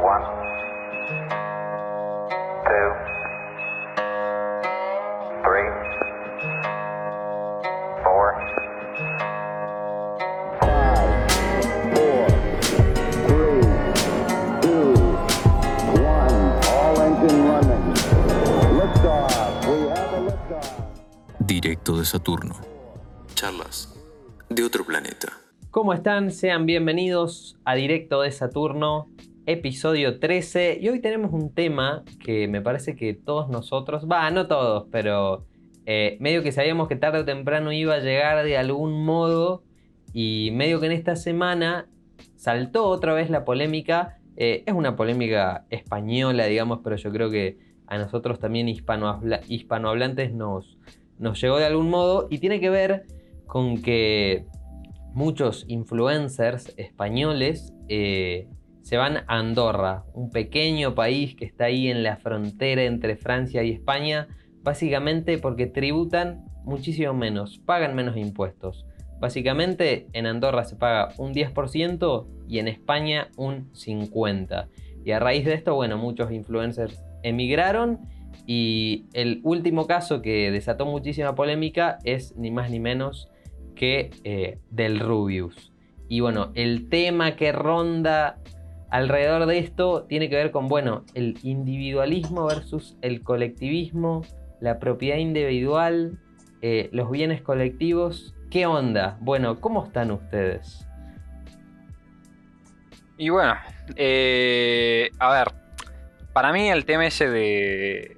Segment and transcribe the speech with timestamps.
[0.00, 0.22] One,
[2.64, 2.90] two,
[5.42, 5.70] three,
[8.04, 8.26] four.
[10.60, 11.30] Five,
[11.94, 12.26] four,
[13.26, 13.62] three,
[14.62, 14.94] two,
[16.00, 16.36] one.
[16.68, 17.94] All engine running.
[18.78, 19.66] Liftoff.
[19.66, 20.72] We have a liftoff.
[21.40, 22.54] Directo de Saturno.
[23.34, 23.94] Charlas
[24.48, 25.32] de otro planeta.
[25.70, 26.30] ¿Cómo están?
[26.30, 29.08] Sean bienvenidos a Directo de Saturno,
[29.48, 30.78] episodio 13.
[30.78, 35.46] Y hoy tenemos un tema que me parece que todos nosotros, va, no todos, pero
[35.86, 39.62] eh, medio que sabíamos que tarde o temprano iba a llegar de algún modo.
[40.12, 41.88] Y medio que en esta semana
[42.36, 44.18] saltó otra vez la polémica.
[44.36, 47.56] Eh, es una polémica española, digamos, pero yo creo que
[47.86, 50.78] a nosotros también hispanohabla- hispanohablantes nos,
[51.18, 52.28] nos llegó de algún modo.
[52.30, 53.06] Y tiene que ver
[53.46, 54.44] con que
[55.14, 58.46] muchos influencers españoles eh,
[58.88, 63.62] se van a Andorra, un pequeño país que está ahí en la frontera entre Francia
[63.62, 64.28] y España,
[64.62, 68.86] básicamente porque tributan muchísimo menos, pagan menos impuestos.
[69.20, 74.68] Básicamente en Andorra se paga un 10% y en España un 50%.
[75.04, 77.98] Y a raíz de esto, bueno, muchos influencers emigraron
[78.46, 83.28] y el último caso que desató muchísima polémica es ni más ni menos
[83.74, 85.74] que eh, del Rubius.
[86.08, 88.38] Y bueno, el tema que ronda
[88.90, 94.22] alrededor de esto tiene que ver con, bueno, el individualismo versus el colectivismo,
[94.60, 96.18] la propiedad individual,
[96.62, 98.34] eh, los bienes colectivos.
[98.50, 99.18] ¿Qué onda?
[99.20, 100.86] Bueno, ¿cómo están ustedes?
[103.18, 103.54] Y bueno,
[103.96, 105.48] eh, a ver,
[106.32, 108.16] para mí el tema ese de,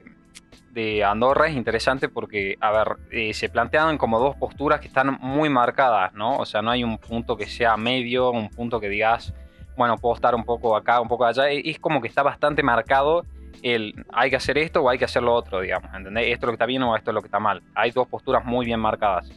[0.72, 5.18] de Andorra es interesante porque, a ver, eh, se plantean como dos posturas que están
[5.20, 6.36] muy marcadas, ¿no?
[6.36, 9.34] O sea, no hay un punto que sea medio, un punto que digas,
[9.80, 11.48] bueno, puedo estar un poco acá, un poco allá.
[11.48, 13.24] Es como que está bastante marcado
[13.62, 16.26] el hay que hacer esto o hay que hacer lo otro, digamos, ¿entendés?
[16.26, 17.62] Esto es lo que está bien o esto es lo que está mal.
[17.74, 19.30] Hay dos posturas muy bien marcadas.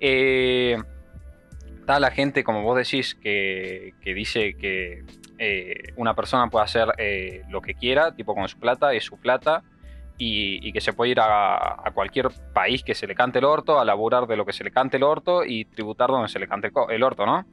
[0.00, 0.76] Eh,
[1.78, 5.04] está la gente, como vos decís, que, que dice que
[5.38, 9.16] eh, una persona puede hacer eh, lo que quiera, tipo con su plata, es su
[9.16, 9.62] plata,
[10.18, 13.44] y, y que se puede ir a, a cualquier país que se le cante el
[13.44, 16.40] orto, a laburar de lo que se le cante el orto y tributar donde se
[16.40, 17.46] le cante el, el orto, ¿no?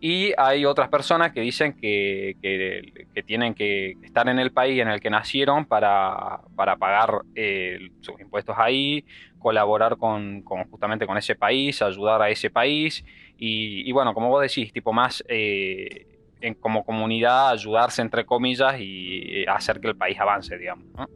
[0.00, 4.88] Y hay otras personas que dicen que, que- tienen que estar en el país en
[4.88, 9.04] el que nacieron para, para pagar eh, sus impuestos ahí,
[9.38, 13.04] colaborar con, con justamente con ese país, ayudar a ese país
[13.36, 16.06] y, y bueno, como vos decís, tipo más eh,
[16.40, 20.86] en, como comunidad ayudarse entre comillas y eh, hacer que el país avance, digamos.
[20.96, 21.06] ¿no?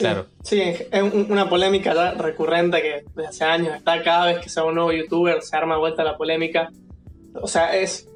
[0.00, 0.26] Sí, Claro.
[0.42, 4.48] Sí, es un- una polémica ya recurrente que desde hace años está cada vez que
[4.48, 6.70] sea un nuevo youtuber se arma vuelta la polémica.
[7.34, 8.08] O sea, es,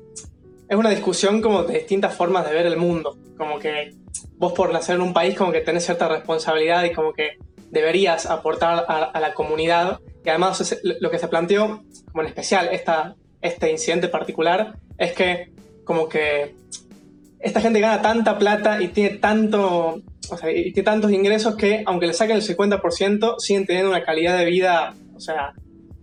[0.68, 3.16] es una discusión como de distintas formas de ver el mundo.
[3.36, 3.94] Como que
[4.38, 7.32] vos por nacer en un país como que tenés cierta responsabilidad y como que
[7.70, 10.00] deberías aportar a, a la comunidad.
[10.24, 15.52] Y además lo que se planteó, como en especial esta, este incidente particular, es que
[15.84, 16.54] como que
[17.44, 23.36] esta gente gana tanta plata y tiene tantos ingresos que aunque le saquen el 50%,
[23.38, 25.52] siguen teniendo una calidad de vida, o sea,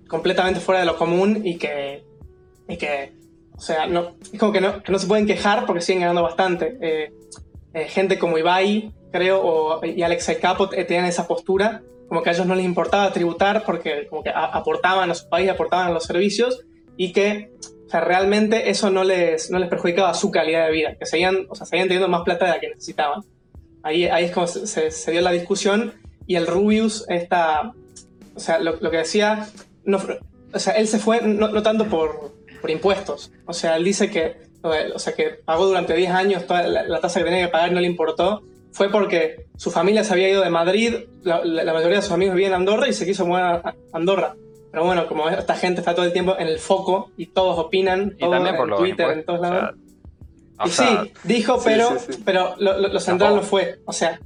[0.07, 2.03] completamente fuera de lo común y que,
[2.67, 3.13] y que
[3.55, 6.77] o sea, no, es como que no, se pueden quejar porque siguen ganando bastante.
[6.81, 7.13] Eh,
[7.73, 12.23] eh, gente como Ibai, creo, o, y Alex El Capo eh, tenían esa postura, como
[12.23, 15.87] que a ellos no les importaba tributar porque como a- aportaban a su país, aportaban
[15.87, 16.61] a los servicios
[16.97, 17.51] y que
[17.91, 21.55] sea, realmente eso no les, no les perjudicaba su calidad de vida, que seguían, o
[21.55, 23.21] sea, seguían teniendo más plata de la que necesitaban.
[23.83, 25.93] Ahí, ahí es como se, se- se dio la discusión
[26.27, 27.73] y el Rubius, esta,
[28.35, 29.47] o sea, lo, lo que decía,
[29.85, 29.99] no,
[30.53, 34.09] o sea, él se fue no, no tanto por, por impuestos, o sea, él dice
[34.09, 37.51] que, o sea, que pagó durante 10 años toda la, la tasa que tenía que
[37.51, 41.73] pagar no le importó, fue porque su familia se había ido de Madrid, la, la-
[41.73, 44.35] mayoría de sus amigos vivían en Andorra y se quiso a a Andorra.
[44.71, 48.13] Pero bueno, como esta gente está todo el tiempo en el foco y todos opinan,
[48.15, 49.75] Y todo también por en Twitter, en todos o sea, lados.
[50.59, 52.21] o y sea, sí, dijo, sí, pero, sí, sí.
[52.23, 53.79] pero lo, lo- lo central no fue.
[53.85, 54.19] O sea,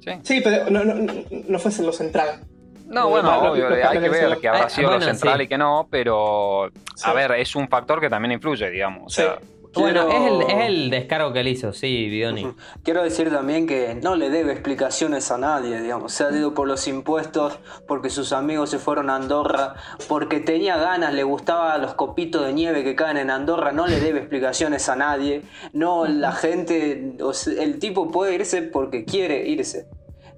[0.00, 0.10] sí.
[0.22, 2.40] sí, pero no, no, no- fue lo central.
[2.86, 4.90] No, bueno, lo- obvio, lo- lo- hay que lo- ver lo- que habrá Ah, sido
[4.90, 5.44] lo bueno, central sí.
[5.44, 7.02] y que no, pero Sí.
[7.04, 9.02] a ver, es un factor que también influye, digamos.
[9.06, 9.38] O sea,
[9.74, 12.46] Bueno, es el, es el descargo que él hizo, sí, Bidoni.
[12.82, 16.12] Quiero decir también que no le debe explicaciones a nadie, digamos.
[16.12, 19.74] Se ha ido por los impuestos, porque sus amigos se fueron a Andorra,
[20.08, 23.98] porque tenía ganas, le gustaba los copitos de nieve que caen en Andorra, no le
[23.98, 25.42] debe explicaciones a nadie.
[25.72, 29.88] No, la gente, o sea, el tipo puede irse porque quiere irse.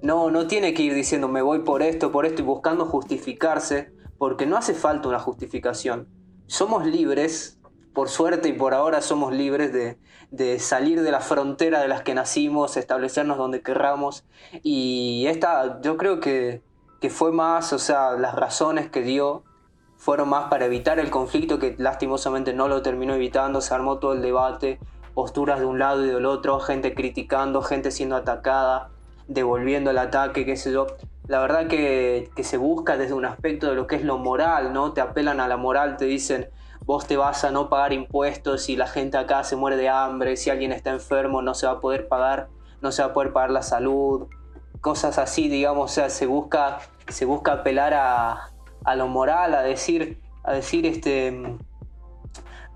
[0.01, 3.91] No, no tiene que ir diciendo me voy por esto, por esto y buscando justificarse,
[4.17, 6.07] porque no hace falta una justificación.
[6.47, 7.59] Somos libres
[7.95, 12.13] por suerte y por ahora somos libres de, salir de la frontera de las que
[12.13, 14.25] nacimos, establecernos donde querramos.
[14.61, 16.61] Y esta, yo creo que,
[16.99, 19.43] que fue más, o sea, las razones que dio
[19.97, 24.11] fueron más para evitar el conflicto que lastimosamente no lo terminó evitando, se armó todo
[24.11, 24.77] el debate,
[25.13, 28.89] posturas de un lado y del otro, gente criticando, gente siendo atacada,
[29.29, 30.87] devolviendo el ataque, qué sé yo.
[31.27, 34.73] La verdad que, que se busca desde un aspecto de lo que es lo moral,
[34.73, 34.91] ¿no?
[34.91, 36.49] Te apelan a la moral, te dicen,
[36.85, 40.37] vos te vas a no pagar impuestos y la gente acá se muere de hambre,
[40.37, 42.49] si alguien está enfermo no se va a poder pagar,
[42.81, 44.27] no se va a poder pagar la salud,
[44.81, 48.51] cosas así, digamos, se busca, se busca apelar a,
[48.83, 51.57] a lo moral, a decir, a decir este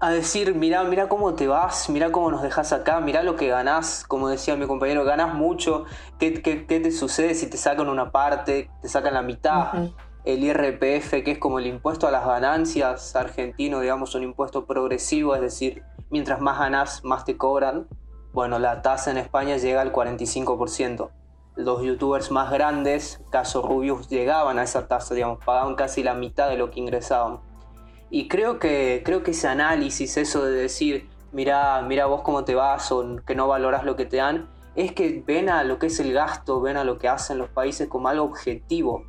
[0.02, 3.50] a decir, mira, mira cómo te vas, mira cómo nos dejas acá, mira lo que
[3.50, 5.86] ganás, como decía mi compañero, ganás mucho,
[6.18, 9.74] ¿qué, qué, qué te sucede si te sacan una parte, te sacan la mitad?
[10.34, 15.34] El IRPF, que es como el impuesto a las ganancias argentino, digamos, un impuesto progresivo,
[15.34, 15.82] es decir,
[16.12, 17.88] mientras más ganás, más te cobran.
[18.32, 21.10] Bueno, la tasa en España llega al 45%.
[21.56, 26.48] Los youtubers más grandes, caso Rubius, llegaban a esa tasa, digamos, pagaban casi la mitad
[26.48, 27.40] de lo que ingresaban.
[28.12, 32.54] Y creo que, creo que ese análisis, eso de decir, mira, mira vos cómo te
[32.54, 35.88] vas o que no valorás lo que te dan, es que ven a lo que
[35.88, 39.06] es el gasto, ven a lo que hacen los países como algo objetivo.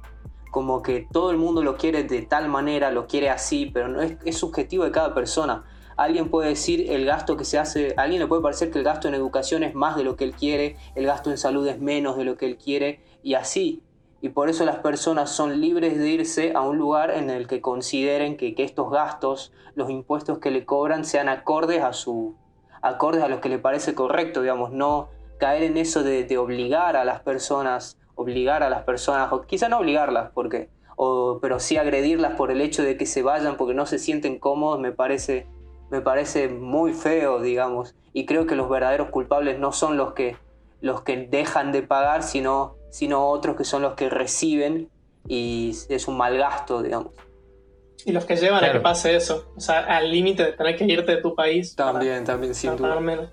[0.50, 4.02] Como que todo el mundo lo quiere de tal manera, lo quiere así, pero no
[4.02, 5.64] es, es subjetivo de cada persona.
[5.96, 8.84] Alguien puede decir el gasto que se hace, a alguien le puede parecer que el
[8.84, 11.78] gasto en educación es más de lo que él quiere, el gasto en salud es
[11.78, 13.82] menos de lo que él quiere, y así
[14.22, 17.62] y por eso las personas son libres de irse a un lugar en el que
[17.62, 22.36] consideren que, que estos gastos, los impuestos que le cobran, sean acordes a su
[22.82, 25.08] acordes a lo que le parece correcto, digamos, no
[25.38, 29.68] caer en eso de, de obligar a las personas, obligar a las personas, o quizá
[29.68, 33.74] no obligarlas, porque, o, pero sí agredirlas por el hecho de que se vayan porque
[33.74, 35.46] no se sienten cómodos, me parece,
[35.90, 40.36] me parece muy feo, digamos, y creo que los verdaderos culpables no son los que,
[40.80, 44.88] los que dejan de pagar, sino sino otros que son los que reciben
[45.28, 47.12] y es un mal gasto, digamos.
[48.04, 49.52] Y los que llevan a que pase eso.
[49.56, 51.74] O sea, al límite de tener que irte de tu país.
[51.76, 52.98] para- También, también, sin duda.
[52.98, 53.28] menos.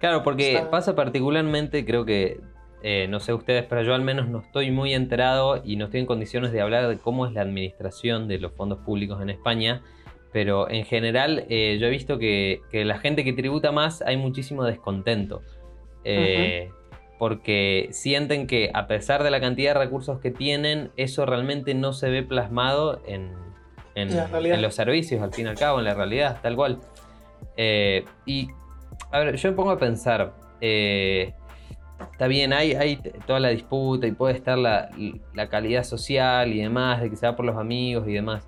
[0.00, 2.40] Claro, porque pasa particularmente, creo que,
[2.86, 6.00] eh, no sé ustedes, pero yo al menos no estoy muy enterado y no estoy
[6.00, 9.82] en condiciones de hablar de cómo es la administración de los fondos públicos en España,
[10.32, 14.16] pero en general eh, yo he visto que, que la gente que tributa más hay
[14.18, 15.40] muchísimo descontento.
[16.04, 16.68] Eh,
[17.18, 21.92] Porque sienten que a pesar de la cantidad de recursos que tienen, eso realmente no
[21.94, 23.32] se ve plasmado en,
[23.94, 24.08] en-
[24.60, 26.80] los servicios, al fin y al cabo, en la realidad, tal cual.
[28.26, 28.48] Y
[29.12, 31.32] a ver, yo me pongo a pensar, eh,
[32.12, 34.90] está bien, hay, toda la disputa y puede estar la,
[35.50, 38.46] calidad social y demás, de que se va por los amigos y demás.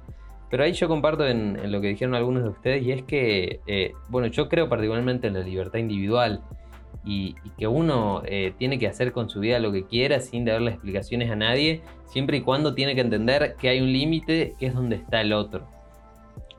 [0.51, 3.93] Pero ahí yo comparto en, lo que dijeron algunos de ustedes y es que, eh,
[4.09, 6.41] bueno, yo creo particularmente en la libertad individual
[7.05, 10.45] y, y que uno eh, tiene que hacer con su vida lo que quiera sin
[10.45, 14.67] darle explicaciones a nadie, siempre y cuando tiene que entender que hay un límite que
[14.67, 15.67] es donde está el otro.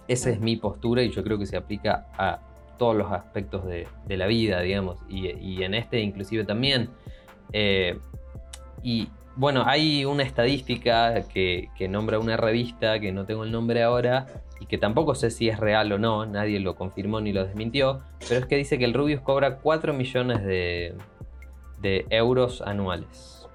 [0.07, 2.39] Esa es mi postura y yo creo que se aplica a
[2.77, 6.89] todos los aspectos de, la vida, digamos, y, en este inclusive también.
[7.53, 7.97] Eh,
[8.83, 14.27] y bueno, hay una estadística que, nombra una revista, que no tengo el nombre ahora,
[14.59, 18.01] y que tampoco sé si es real o no, nadie lo confirmó ni lo desmintió,
[18.27, 20.95] pero es que dice que el Rubius cobra 4 millones de,
[22.09, 23.47] euros anuales.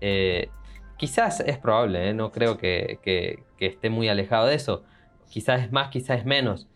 [0.00, 0.48] Eh,
[0.96, 2.14] quizás es probable, ¿eh?
[2.14, 2.98] no creo que
[3.60, 4.82] esté muy alejado de eso.
[5.30, 6.68] Quizás es más, quizás es menos.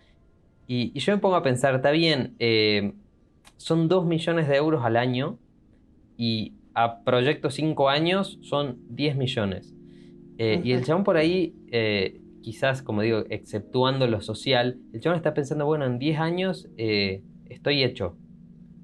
[0.70, 2.92] Y, y yo me pongo a pensar, está bien, eh,
[3.56, 5.36] son 2 millones de euros al año
[6.16, 9.74] y a proyecto 5 años son 10 millones.
[10.38, 15.16] Eh, Y el chabón por ahí, eh, quizás, como digo, exceptuando lo social, el chabón
[15.16, 18.16] está pensando, bueno, en 10 años eh, estoy hecho.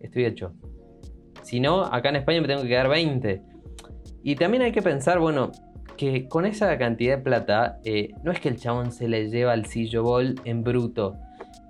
[0.01, 0.55] Estoy hecho.
[1.43, 3.43] Si no, acá en España me tengo que quedar 20.
[4.25, 5.53] Y también hay que pensar, bueno,
[5.97, 9.53] que con esa cantidad de plata, eh, no es que el chabón se le lleva
[9.53, 11.17] al sillo bol en bruto.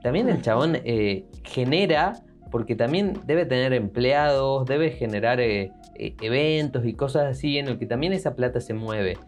[0.06, 2.22] También el chabón eh, genera,
[2.52, 7.76] porque también debe tener empleados, debe generar eh, eh, eventos y cosas así en el
[7.76, 9.18] que también esa plata se mueve.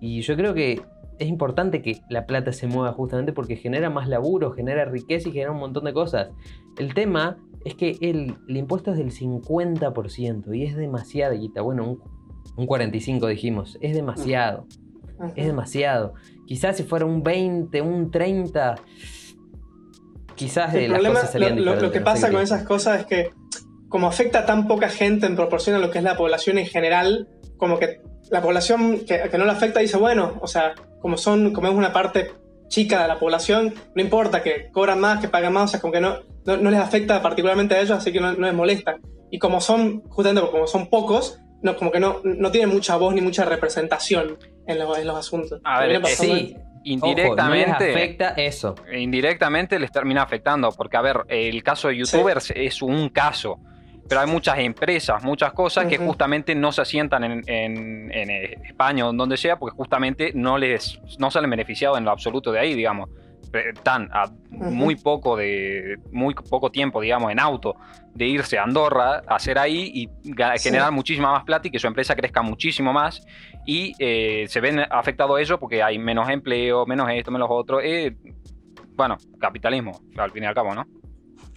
[0.00, 0.80] Y yo creo que
[1.18, 5.32] es importante que la plata se mueva justamente porque genera más laburo, genera riqueza y
[5.32, 6.30] genera un montón de cosas.
[6.78, 11.60] El tema es que el, el impuesto es del 50% y es demasiada guita.
[11.60, 12.02] Bueno, un,
[12.56, 14.66] un 45 dijimos, es demasiado,
[15.34, 16.14] es demasiado.
[16.46, 18.76] Quizás si fuera un 20, un 30,
[20.36, 23.00] quizás El las problema, lo, lo- lo que no sé pasa qué con esas cosas
[23.00, 23.30] es que,
[23.88, 26.66] como afecta a tan poca gente en proporción a lo que es la población en
[26.66, 28.00] general, como que
[28.30, 31.74] la población que, que no le afecta dice, bueno, o sea, como son, como es
[31.74, 32.32] una parte
[32.68, 35.92] chica de la población, no importa que cobran más, que pagan más, o sea, como
[35.92, 38.96] que no, no, no les afecta particularmente a ellos, así que no, no les molesta.
[39.30, 43.14] Y como son, justamente como son pocos, no, como que no, no tienen mucha voz
[43.14, 45.60] ni mucha representación en, lo- en los asuntos.
[45.64, 47.70] A ver, eh, Sí, Indirectamente.
[47.72, 48.74] Ojo, no les afecta eso.
[48.92, 53.58] indirectamente les termina afectando, porque a ver, el caso de youtubers es un caso,
[54.08, 56.06] pero hay muchas empresas, muchas cosas que Ujú.
[56.06, 58.30] justamente no se asientan en, en- en,
[58.64, 62.52] España o en donde sea, porque justamente no les no salen beneficiados en lo absoluto
[62.52, 63.10] de ahí, digamos.
[63.52, 67.76] Están a muy poco de muy poco tiempo, digamos, en auto
[68.14, 70.68] de irse a Andorra a hacer ahí y ga- Sí.
[70.68, 73.24] generar muchísima más plata y que su empresa crezca muchísimo más
[73.66, 77.80] y eh, se ven afectados ellos porque hay menos empleo, menos esto, menos otro.
[77.80, 78.16] eh,
[78.94, 80.86] bueno, capitalismo, al fin y al cabo, ¿no?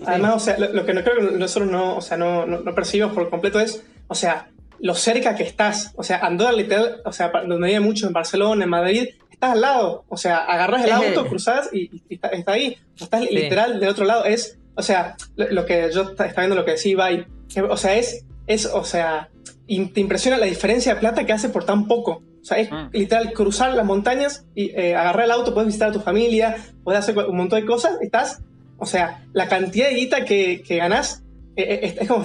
[0.05, 2.59] Además, o sea, lo, lo que no creo que nosotros no, o sea, no, no,
[2.59, 4.49] no percibimos por completo es, o sea,
[4.81, 5.93] lo cerca que estás.
[5.97, 9.07] O sea, Andorra literal, o sea, donde vive mucho, en Barcelona, en Madrid,
[9.39, 10.03] estás al lado.
[10.09, 12.77] O sea, agarras el auto, cruzás y, y está, está ahí.
[12.99, 14.25] Estás literal del otro lado.
[14.25, 17.25] Es, o sea, lo, lo que yo está, está viendo lo que decía Ibai,
[17.69, 19.29] o sea, es, es, o sea,
[19.67, 22.21] te impresiona la diferencia de plata que hace por tan poco.
[22.41, 22.89] O sea, es Mm.
[22.93, 26.99] literal cruzar las montañas y eh, agarrar el auto, puedes visitar a tu familia, puedes
[26.99, 28.41] hacer un montón de cosas, estás
[28.77, 31.21] o sea, la cantidad de guita que, que ganás,
[31.57, 32.23] eh, eh, es, es como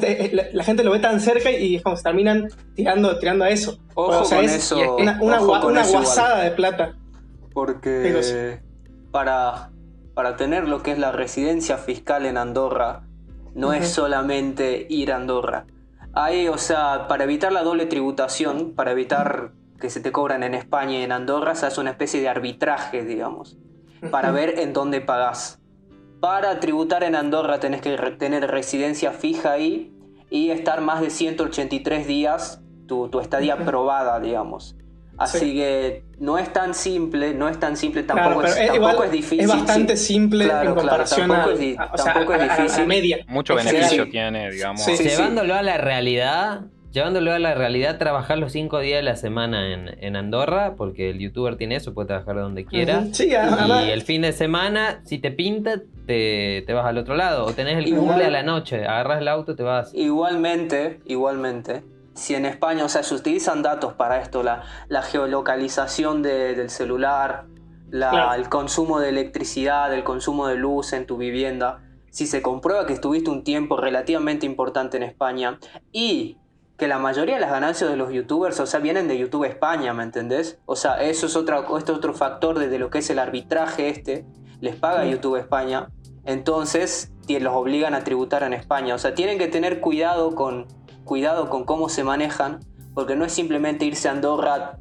[0.53, 3.77] la, gente lo ve tan cerca y es como se terminan tirando, tirando a eso.
[3.95, 4.97] Ojo o sea, con es eso.
[4.97, 6.05] una, una, ojo gua- con una eso igual.
[6.05, 6.95] guasada de plata.
[7.55, 8.61] Porque
[9.13, 9.71] para,
[10.13, 13.05] para tener lo que es la residencia fiscal en Andorra,
[13.55, 15.67] no es solamente ir a Andorra.
[16.13, 20.55] Hay, o sea, para evitar la doble tributación, para evitar que se te cobran en
[20.55, 23.57] España y en Andorra, se hace una especie de arbitraje, digamos,
[24.11, 25.61] para ver en dónde pagás.
[26.21, 29.93] Para tributar en Andorra tenés que tener residencia fija ahí
[30.31, 33.63] y estar más de 183 días tu, tu estadía Ujú.
[33.63, 34.77] aprobada, digamos.
[35.17, 35.55] Así Sí.
[35.55, 38.91] que no es tan simple, no es tan simple, Claro, tampoco, pero es, es, tampoco
[38.93, 39.41] igual es difícil.
[39.41, 40.07] es bastante sí.
[40.15, 42.57] simple Claro, en claro, comparación tampoco a, es o sea, tampoco es a- a- a
[42.59, 42.87] la difícil.
[42.87, 43.19] media.
[43.29, 44.83] Mucho En beneficio tiene, digamos.
[44.83, 45.05] Sí, sí.
[45.05, 49.73] Llevándolo a la realidad, llevándolo a la realidad, trabajar los cinco días de la semana
[49.73, 52.99] en, en Andorra, porque el youtuber tiene eso, puede trabajar donde quiera.
[53.01, 53.15] Ujú.
[53.15, 57.15] Sí, además, Y el fin de semana, si te pinta, te, te vas al otro
[57.17, 57.47] lado.
[57.47, 59.93] O tenés el Igual- cumple a la noche, agarras el auto, te vas.
[59.95, 61.83] Igualmente, igualmente,
[62.15, 66.71] si en España, o sea, se utilizan datos para esto, la, la geolocalización de- del
[66.71, 67.47] celular,
[67.91, 68.35] la- Claro.
[68.35, 71.81] el consumo de electricidad, el consumo de luz en tu vivienda,
[72.11, 75.59] si se comprueba que estuviste un tiempo relativamente importante en España
[75.93, 76.39] y
[76.77, 79.93] que la mayoría de las ganancias de los youtubers, o sea, vienen de YouTube España,
[79.95, 80.59] ¿me entendés?
[80.67, 83.89] O sea, eso es otra, este es otro factor de, lo que es el arbitraje
[83.89, 84.25] este,
[84.61, 85.09] les paga Mm.
[85.11, 85.89] YouTube España,
[86.25, 90.67] entonces los obligan a tributar en España, o sea, tienen que tener cuidado con,
[91.05, 92.61] cuidado con cómo se manejan,
[92.95, 94.79] porque no es simplemente irse a Andorra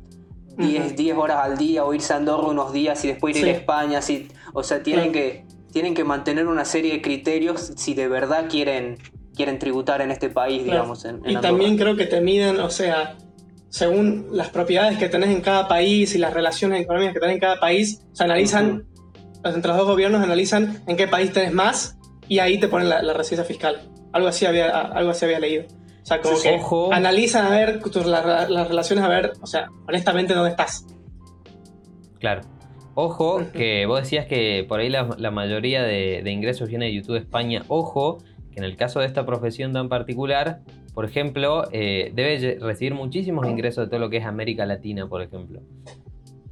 [0.58, 0.96] 10, Ujú.
[0.96, 3.50] 10 horas al día o irse a Andorra unos días y después ir Sí.
[3.50, 5.28] a España, así, o sea, tienen Claro.
[5.28, 8.98] que, tienen que mantener una serie de criterios si de verdad quieren,
[9.36, 10.72] quieren tributar en este país, Claro.
[10.82, 11.06] digamos.
[11.06, 11.42] En, en Y Andorra.
[11.42, 13.18] también creo que te miden, o sea,
[13.70, 17.40] según las propiedades que tenés en cada país y las relaciones económicas que tenés en
[17.42, 18.86] cada país, se analizan,
[19.44, 23.02] entre los dos gobiernos analizan en qué país tenés más y ahí te ponen la,
[23.02, 23.90] la residencia fiscal.
[24.12, 25.64] Algo así había, algo así había leído.
[26.04, 26.94] O sea, como que ojo.
[26.94, 30.86] analizan a ver tus- la- las relaciones, a ver, o sea, honestamente dónde estás.
[32.20, 32.42] Claro.
[32.96, 36.94] Ojo, que vos decías que por ahí la, la mayoría de, de ingresos viene de
[36.94, 37.64] YouTube España.
[37.68, 38.20] Ojo,
[38.52, 40.60] que en el caso de esta profesión tan particular,
[40.94, 45.24] por ejemplo, eh, debe recibir muchísimos ingresos de todo lo que es América Latina, por
[45.24, 45.62] ejemplo.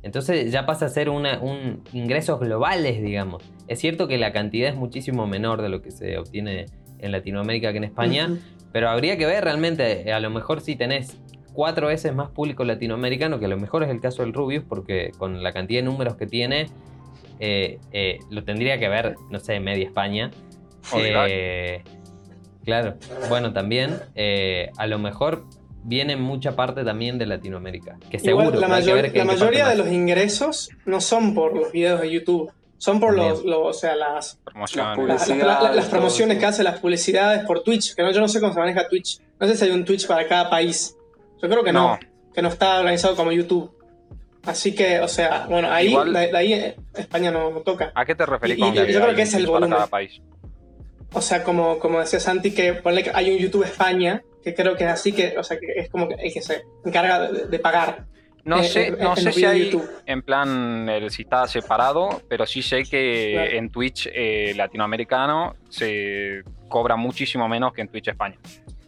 [0.01, 3.43] Entonces ya pasa a ser una, un ingresos globales, digamos.
[3.67, 6.65] Es cierto que la cantidad es muchísimo menor de lo que se obtiene
[6.97, 8.29] en Latinoamérica que en España.
[8.71, 11.17] Pero habría que ver realmente, eh, a lo mejor si tenés
[11.53, 15.11] cuatro veces más público latinoamericano, que a lo mejor es el caso del Rubius, porque
[15.17, 16.67] con la cantidad de números que tiene,
[17.39, 20.31] eh, eh, lo tendría que ver, no sé, media España.
[20.95, 21.83] Eh,
[22.63, 22.95] claro,
[23.29, 25.45] bueno, también, eh, a lo mejor
[25.83, 28.53] viene mucha parte también de Latinoamérica, que seguro.
[28.53, 32.51] Igual, la, que ver mayoría de los ingresos no son por los videos de YouTube,
[32.81, 34.97] son por los, o sea, las, Promociones.
[34.97, 38.19] Las las, las- Publicidades, las promociones que hace, las publicidades por Twitch, que no, yo
[38.21, 39.19] no sé cómo se maneja Twitch.
[39.39, 40.97] No sé si hay un Twitch para cada país.
[41.39, 41.99] Yo creo que no, No.
[42.33, 43.71] que no está organizado como YouTube.
[44.45, 47.91] Así que, o sea, bueno, ahí, Igual- de, de ahí eh, España no, no toca.
[47.93, 49.59] ¿A qué te referís Y- con y que yo creo que es el Twitch para
[49.59, 49.75] volumen.
[49.77, 50.19] cada país?
[51.13, 54.75] O sea, como, como decía Santi, que ponle que hay un YouTube España, que creo
[54.75, 57.45] que es así, que, o sea, que es como que el que se encarga de,
[57.45, 58.05] de pagar.
[58.43, 59.89] No Eh, sé, eh, no en sé los si hay YouTube.
[60.05, 63.51] en plan el, si está separado, pero sí sé que Claro.
[63.51, 68.37] en Twitch eh, latinoamericano se cobra muchísimo menos que en Twitch España.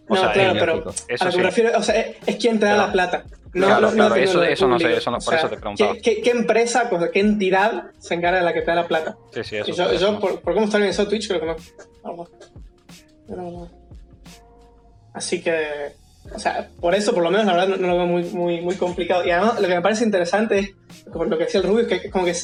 [0.09, 0.89] O No, sea, claro, eh, pero lógico.
[0.89, 1.37] a eso lo que sí.
[1.37, 3.23] me refiero, o sea, es, es quien te da Pero- la plata.
[3.53, 5.93] No, Claro, no, no claro, eso- eso no sé, eso no- por eso te preguntaba.
[5.93, 8.87] ¿qué, qué, qué empresa, cosa, qué entidad se encarga de la que te da la
[8.87, 9.15] plata?
[9.31, 9.69] Sí, sí, eso.
[9.69, 10.19] Y yo, eso yo no.
[10.19, 11.55] por, por cómo está organizado Twitch, creo que no.
[12.03, 13.69] No, no.
[15.13, 15.91] Así que,
[16.33, 18.61] o sea, por eso, por lo menos, la verdad, no, no lo veo muy, muy,
[18.61, 19.25] muy complicado.
[19.25, 20.75] Y además, lo que me parece interesante es,
[21.11, 22.35] como lo que decía el Rubio, es que como que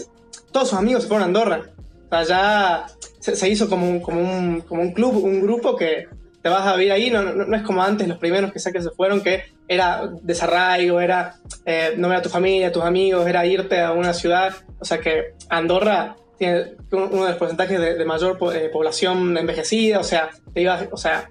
[0.52, 1.62] todos sus amigos se fueron a Andorra.
[2.06, 2.86] O sea, ya
[3.20, 6.08] se, se hizo como un, como, un, como un club, un grupo que
[6.42, 7.10] te vas a vivir ahí.
[7.10, 10.10] No, no, no es como antes, los primeros que sé que se fueron, que era
[10.22, 14.54] desarraigo, era eh, no ver a tu familia, tus amigos, era irte a una ciudad.
[14.80, 19.38] O sea que Andorra tiene uno de los porcentajes de, de mayor po- eh, población
[19.38, 21.30] envejecida, o sea, te ibas, o sea,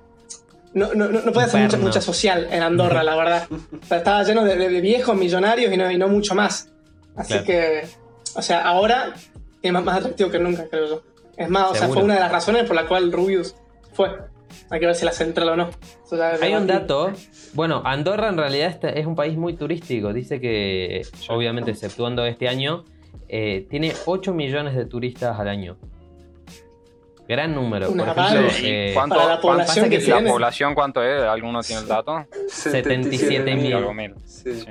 [0.75, 3.47] no, no, no, no puede hacer mucha, mucha social en Andorra, la verdad.
[3.83, 6.69] O sea, estaba lleno de, de- de viejos millonarios y no, y no mucho más.
[7.17, 7.45] Así Claro.
[7.47, 7.83] que,
[8.35, 9.15] o sea, ahora
[9.63, 11.03] es más, más atractivo que nunca, creo yo.
[11.37, 13.55] Es más, o sea, fue una de las razones por la cual Rubius
[13.93, 14.11] fue.
[14.71, 15.71] Hay que ver si la central o no.
[16.43, 17.13] Hay un dato.
[17.55, 20.13] Bueno, Andorra en realidad es un país muy turístico.
[20.13, 22.85] Dice que, obviamente, exceptuando este año,
[23.29, 25.77] eh, tiene 8 millones de turistas al año.
[27.29, 27.91] Gran número.
[27.91, 28.55] Una Por ejemplo, banda.
[28.55, 30.31] Sí, eh, ¿Cuánto, para la cuánto- población que la tiene.
[30.31, 31.23] población cuánto es?
[31.23, 32.25] ¿Alguno tiene el dato?
[32.49, 33.75] 77.000.
[33.77, 34.15] Algo mil.
[34.25, 34.55] Sí.
[34.61, 34.67] Sí.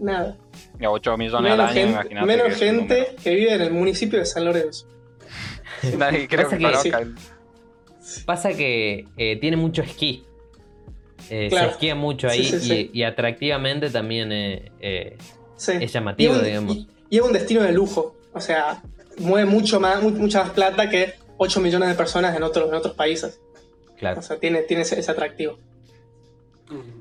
[0.00, 0.36] Nada.
[0.78, 2.26] Y a 8 millones al Menos, año, gente, imagínate.
[2.26, 4.86] menos que gente que vive en el municipio de San Lorenzo.
[5.98, 7.04] Nadie creo Pasa que
[8.00, 8.22] sí.
[8.24, 10.24] Pasa que eh, tiene mucho esquí.
[11.30, 11.66] Eh, Claro.
[11.66, 12.90] Se esquía mucho ahí Sí, sí, sí.
[12.92, 15.16] Y, y atractivamente también eh, eh,
[15.56, 15.72] Sí.
[15.80, 16.76] es llamativo, y es un, digamos.
[16.76, 18.14] y- y es un destino de lujo.
[18.32, 18.80] O sea,
[19.18, 22.74] mueve mucho más, mu- mucha más plata que 8 millones de personas en otros, en
[22.74, 23.40] otros países.
[23.96, 24.20] Claro.
[24.20, 25.58] O sea, tiene, tiene ese, ese atractivo.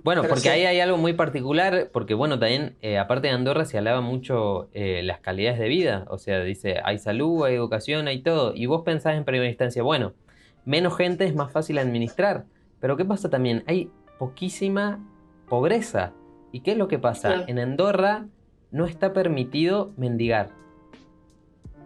[0.03, 0.50] Bueno, Pero porque sí.
[0.50, 4.70] ahí hay algo muy particular, porque bueno, también, eh, aparte de Andorra, se hablaba mucho
[4.74, 8.65] eh, las calidades de vida, o sea, dice, hay salud, hay educación, hay todo, y
[8.65, 10.13] vos pensás en primera instancia, bueno,
[10.63, 12.46] menos gente es más fácil administrar,
[12.79, 13.63] pero ¿qué pasa también?
[13.67, 15.06] Hay poquísima
[15.50, 16.13] pobreza,
[16.53, 17.29] ¿y qué es lo que pasa?
[17.29, 17.44] Claro.
[17.48, 18.27] En Andorra
[18.72, 20.51] no está permitido mendigar,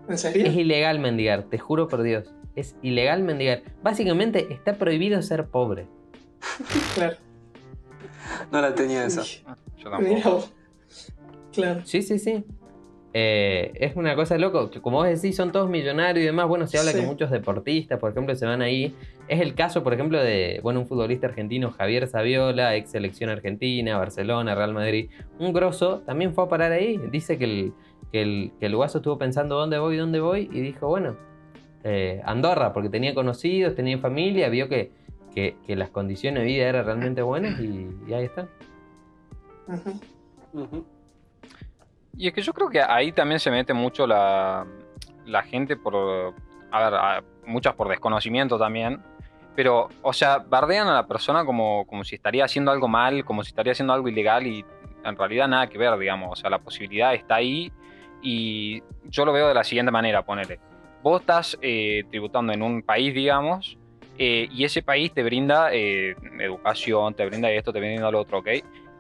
[0.08, 0.46] ¿En serio?
[0.46, 5.88] es ilegal mendigar, te juro por Dios, es ilegal mendigar, básicamente está prohibido ser pobre.
[6.96, 7.17] Claro.
[8.51, 9.24] No la tenía esa.
[9.24, 10.46] Yo tampoco.
[11.53, 11.81] Claro.
[11.85, 12.44] Sí, sí, sí.
[13.14, 16.48] Eh, es una cosa loco, que como vos decís, son todos millonarios y demás.
[16.48, 17.00] Bueno, se habla Sí.
[17.01, 18.96] que muchos deportistas, por ejemplo, se van ahí.
[19.27, 23.98] Es el caso, por ejemplo, de bueno, un futbolista argentino, Javier Saviola, ex selección argentina,
[23.98, 25.09] Barcelona, Real Madrid.
[25.40, 26.98] Un grosso también fue a parar ahí.
[27.11, 27.74] Dice que el,
[28.14, 31.18] que el, que el guaso estuvo pensando dónde voy, dónde voy, y dijo, bueno,
[31.83, 34.91] eh, Andorra, porque tenía conocidos, tenía familia, vio que,
[35.33, 38.48] que, que las condiciones de vida eran realmente buenas y, y ahí está.
[39.67, 40.00] Ujú.
[40.53, 40.85] Ujú.
[42.17, 44.65] Y es que yo creo que ahí también se mete mucho la,
[45.25, 46.33] la gente por.
[46.72, 49.01] A ver, a- muchas por desconocimiento también.
[49.55, 53.44] Pero, o sea, bardean a la persona como, como si estaría haciendo algo mal, como
[53.44, 54.63] si estaría haciendo algo ilegal y
[55.03, 56.29] en realidad nada que ver, digamos.
[56.31, 57.72] O sea, la posibilidad está ahí
[58.22, 60.59] y yo lo veo de la siguiente manera, ponele.
[61.03, 63.77] Vos estás eh, tributando en un país, digamos,
[64.18, 68.40] eh, y ese país te brinda eh, educación, te brinda esto, te brinda lo otro,
[68.40, 68.50] ¿ok?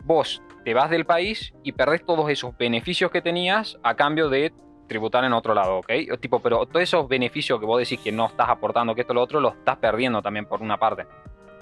[0.03, 4.51] Vos te vas del país y perdés todos esos beneficios que tenías a cambio de
[4.87, 5.91] tributar en otro lado, ¿ok?
[6.11, 9.13] O Tipo, pero todos esos beneficios que vos decís que no estás aportando, que esto
[9.13, 11.05] lo otro, los estás perdiendo también por una parte.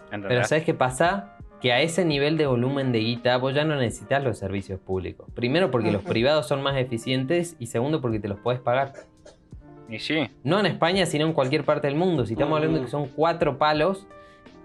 [0.10, 0.48] Pero ¿Entendés?
[0.48, 1.38] ¿sabes qué pasa?
[1.62, 5.28] Que a ese nivel de volumen de guita vos ya no necesitas los servicios públicos.
[5.36, 8.94] Primero porque los privados son más eficientes y segundo porque te los puedes pagar.
[9.90, 12.26] Y sí, No en España, sino en cualquier parte del mundo.
[12.26, 12.86] Si estamos hablando de Mm.
[12.86, 14.06] que son cuatro palos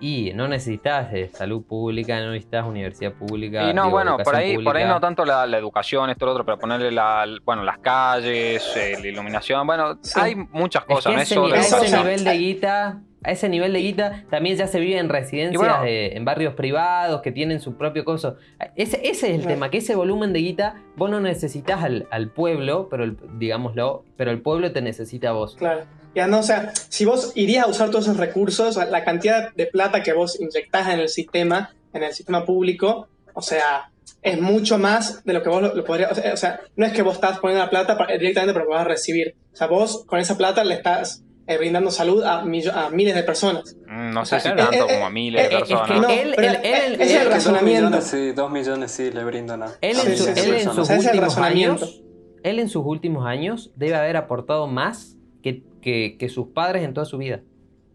[0.00, 3.70] y no necesitas eh, salud pública, no necesitas universidad pública.
[3.70, 6.32] Y no, digo, bueno, por ahí, por ahí no tanto la, la educación, esto, lo
[6.32, 10.18] otro, pero ponerle la, bueno, las calles, eh, la iluminación, bueno, Sí.
[10.20, 13.48] hay muchas Es que cosas, no es solo a ese nivel de guita, a ese
[13.48, 17.32] nivel de guita, también ya se vive en residencias, bueno- de- en barrios privados que
[17.32, 18.36] tienen su propio coso.
[18.76, 22.28] Ese, ese es el tema, que ese volumen de guita, vos no necesitas al, al
[22.28, 25.56] pueblo, pero el- digámoslo, pero el pueblo te necesita a vos.
[25.56, 25.82] Claro.
[26.14, 29.66] Ya no, o sea, si vos irías a usar todos esos recursos, la cantidad de
[29.66, 33.90] plata que vos inyectás en el sistema, en el sistema público, o sea,
[34.22, 36.12] es mucho más de lo que vos lo, lo podrías.
[36.12, 38.64] O sea, o sea, no es que vos estás poniendo la plata para- directamente para
[38.64, 39.34] que vas a recibir.
[39.52, 43.14] O sea, vos con esa plata le estás eh, brindando salud a, millo- a miles
[43.14, 43.76] de personas.
[43.86, 44.70] Mm, No sé si Claro.
[44.70, 46.00] tanto Eh, como a miles eh, de eh, es que personas.
[46.02, 47.86] No, él- él- él- es el Que dos razonamiento.
[47.90, 49.66] millones, sí, dos millones sí le brindan a.
[49.82, 51.84] Él en, su- sí, él sí, en sus O sea, últimos razonamiento.
[51.84, 52.02] años,
[52.42, 56.94] él en sus últimos años debe haber aportado más que, que- que sus padres en
[56.94, 57.40] toda su vida.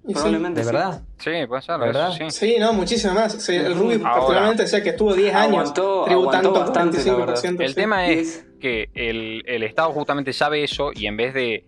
[0.05, 0.71] Probablemente De sí.
[0.71, 1.01] verdad.
[1.17, 2.11] Sí, puede ser, ¿De verdad?
[2.17, 2.31] sí.
[2.31, 3.33] Sí, no, muchísimo más.
[3.33, 4.11] Sí, el Rubio Ahora.
[4.13, 7.61] particularmente decía que estuvo 10 años Aguantó- tributando aguantó bastante, la 25%.
[7.63, 7.75] El sí.
[7.75, 11.65] tema es que el, el Estado justamente sabe eso y en vez de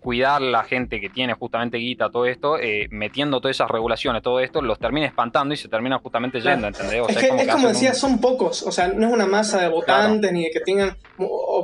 [0.00, 4.38] cuidar la gente que tiene justamente guita, todo esto, eh, metiendo todas esas regulaciones, todo
[4.40, 7.00] esto, los termina espantando y se termina justamente yendo, ¿entendés?
[7.00, 9.60] O es sea, que, es como, decía, son pocos, o sea, no es una masa
[9.62, 10.94] de votantes ni de que tengan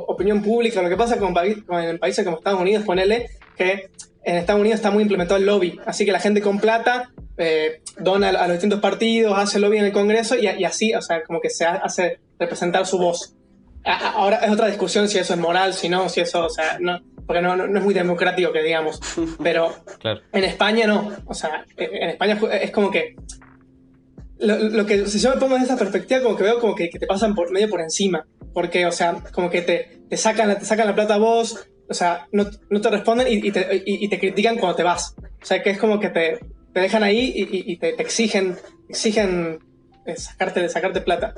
[0.07, 0.81] opinión pública.
[0.81, 1.33] Lo que pasa con,
[1.67, 3.27] con en países como Estados Unidos, ponele
[3.63, 3.89] que
[4.23, 7.81] en Estados Unidos está muy implementado el lobby, así que la gente con plata eh,
[7.97, 11.23] dona a los distintos partidos, hace lobby en el Congreso y, y así, o sea,
[11.23, 13.35] como que se ha- hace representar su voz.
[13.83, 16.99] Ahora es otra discusión si eso es moral, si no, si eso, o sea, no,
[17.25, 18.99] porque no, no, no es muy democrático que digamos,
[19.43, 20.21] pero Claro.
[20.33, 21.11] en España no.
[21.25, 23.15] O sea, en España es como que.
[24.39, 26.89] Lo, lo que si yo me pongo en esa perspectiva, como que veo como que,
[26.89, 28.25] que te pasan por medio por encima.
[28.53, 31.65] Porque, o sea, como que te, te, sacan, la, te sacan la plata a vos,
[31.91, 35.13] o sea, no, te responden y, te, critican cuando te vas.
[35.19, 36.39] O sea, que es como que te,
[36.73, 38.55] dejan ahí y, te, exigen,
[38.87, 39.59] exigen
[40.05, 41.35] eh, sacarte, sacarte plata.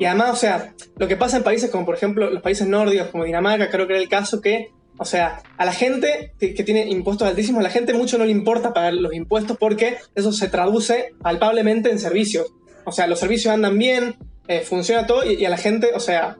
[0.00, 3.06] Y además, o sea, lo que pasa en países como, por ejemplo, los países nórdicos,
[3.08, 6.88] como Dinamarca, creo que era el caso que, o sea, a la gente que, tiene
[6.88, 10.48] impuestos altísimos, a la gente mucho no le importa pagar los impuestos porque eso se
[10.48, 12.52] traduce palpablemente en servicios.
[12.84, 14.16] O sea, los servicios andan bien,
[14.48, 16.36] eh, funciona todo y, y a la gente, o sea,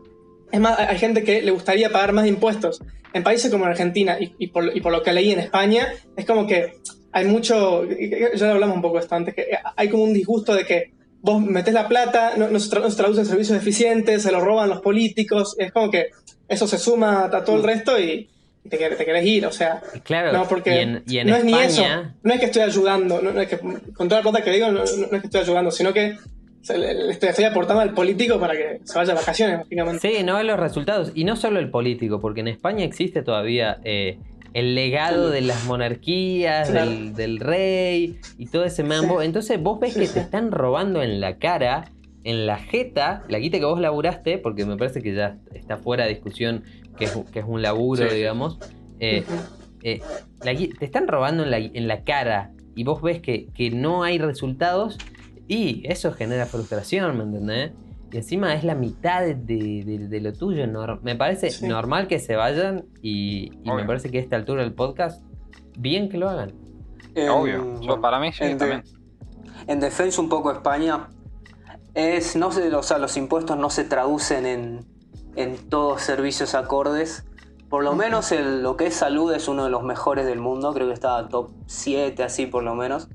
[0.50, 2.82] es más, hay gente que le gustaría pagar más impuestos.
[3.14, 6.27] En países como Argentina y, y por, y por lo que leí en España, es
[6.27, 6.74] como que
[7.14, 9.46] hay mucho, ya lo hablamos un poco esto antes, que
[9.77, 13.27] hay como un disgusto de que vos metés la plata, no, no se, traduce en
[13.27, 16.11] servicios eficientes, se lo roban los políticos, es como que
[16.48, 18.29] eso se suma a todo el resto y
[18.68, 21.44] te, te querés ir, o sea, Claro, no, porque y en, y en no es
[21.44, 21.85] ni eso,
[22.22, 24.72] no es que estoy ayudando, no, no es que, con toda la plata que digo,
[24.72, 26.18] no es que estoy ayudando, sino que
[26.64, 30.09] o sea, le, estoy, aportando al político para que se vaya de vacaciones, básicamente.
[30.09, 31.12] Sí, no ve los resultados.
[31.14, 34.16] Y no solo el político, porque en España existe todavía eh,
[34.55, 36.90] el legado de las monarquías, Claro.
[36.90, 39.20] del, del rey y todo ese mambo.
[39.20, 39.27] Sí.
[39.27, 41.90] Entonces vos ves Sí, que te están robando en la cara,
[42.24, 46.05] en la jeta, la guita que vos laburaste, porque me parece que ya está fuera
[46.05, 46.64] de discusión
[46.96, 48.59] que es, que es un laburo, digamos.
[49.00, 49.22] Eh,
[49.83, 50.00] eh,
[50.42, 54.03] la te están robando en la, en la cara y vos ves que, que no
[54.03, 54.96] hay resultados
[55.48, 57.72] y eso genera frustración, ¿me entendés?
[58.12, 60.66] Y encima es la mitad de, de- de lo tuyo.
[60.66, 61.66] nor- me parece Sí.
[61.66, 65.22] normal que se vayan y, y me parece que a esta altura del podcast,
[65.76, 66.52] bien que lo hagan.
[67.16, 67.59] En- Obvio.
[67.80, 68.83] Yo, bueno, para mí sí, en, de- también.
[69.66, 71.09] en defensa un poco España,
[71.94, 74.80] es, no sé, o sea, los impuestos no se traducen en,
[75.37, 77.26] en todos servicios acordes.
[77.68, 80.72] Por lo menos el- lo que es salud es uno de los mejores del mundo,
[80.72, 83.09] creo que está top 7 así por lo menos.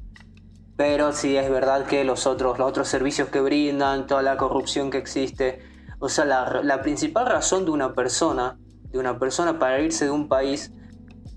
[0.80, 4.89] Pero sí es verdad que los otros, los otros servicios que brindan, toda la corrupción
[4.89, 5.60] que existe,
[6.00, 8.58] o sea, la, la principal razón de una persona,
[8.89, 10.72] de una persona para irse de un país,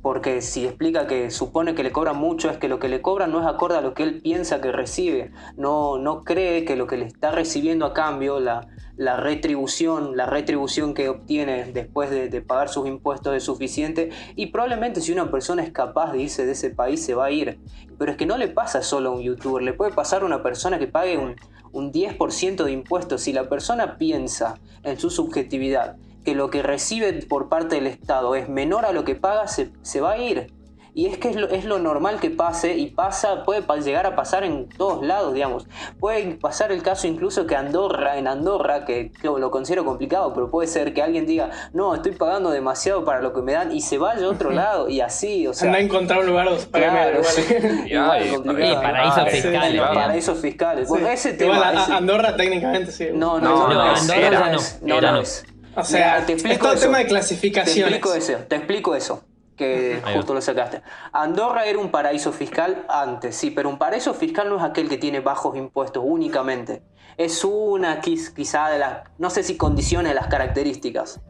[0.02, 3.30] porque si explica que supone que le cobran mucho, es que lo que le cobran
[3.30, 5.30] no es acorde a lo que él piensa que recibe.
[5.56, 10.26] No, no cree que lo que le está recibiendo a cambio, la, la retribución, la
[10.26, 14.10] retribución que obtiene después de, pagar sus impuestos es suficiente.
[14.34, 17.30] Y probablemente si una persona es capaz de irse de ese país, se va a
[17.30, 17.60] ir.
[17.96, 20.42] Pero es que no le pasa solo a un youtuber, le puede pasar a una
[20.42, 21.36] persona que pague un,
[21.70, 23.22] un 10% de impuestos.
[23.22, 28.34] Si la persona piensa en su subjetividad que lo que recibe por parte del Estado
[28.34, 30.52] es menor a lo que paga, se, se va a ir.
[30.94, 34.14] Y es que es lo, es lo normal que pase y pasa, puede llegar a
[34.14, 35.66] pasar en todos lados, digamos.
[35.98, 40.50] Puede pasar el caso incluso que Andorra, en Andorra, que, que lo considero complicado, pero
[40.50, 43.80] puede ser que alguien diga, no, estoy pagando demasiado para lo que me dan y
[43.80, 45.68] se vaya a otro lado y así, o sea...
[45.68, 46.66] Anda a encontrar un lugar donde.
[47.86, 48.42] Igual,
[48.82, 49.94] paraísos fiscales, en los claro.
[49.94, 50.88] paraísos fiscales.
[50.90, 51.12] Bueno, Sí.
[51.14, 51.68] ese Igual, tema...
[51.70, 53.08] a- a ese- Andorra técnicamente sí.
[53.14, 55.20] no, No, no, no, no, es, Andorra no no, no no.
[55.22, 55.46] es.
[55.76, 56.82] O sea, Mira, te es explico todo eso.
[56.86, 57.94] tema de Te clasificaciones.
[57.94, 59.24] explico eso, te explico eso,
[59.56, 60.18] que Ahí va.
[60.18, 60.82] justo lo sacaste.
[61.12, 64.98] Andorra era un paraíso fiscal antes, sí, pero un paraíso fiscal no es aquel que
[64.98, 66.82] tiene bajos impuestos únicamente.
[67.16, 71.20] Es una quiz- quizá de las, no sé si condiciones las características.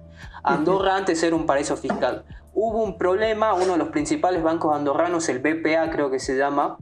[0.45, 2.25] Andorra antes era un paraíso fiscal.
[2.55, 6.79] Hubo un problema, uno de los principales bancos andorranos, el BPA creo que se llama,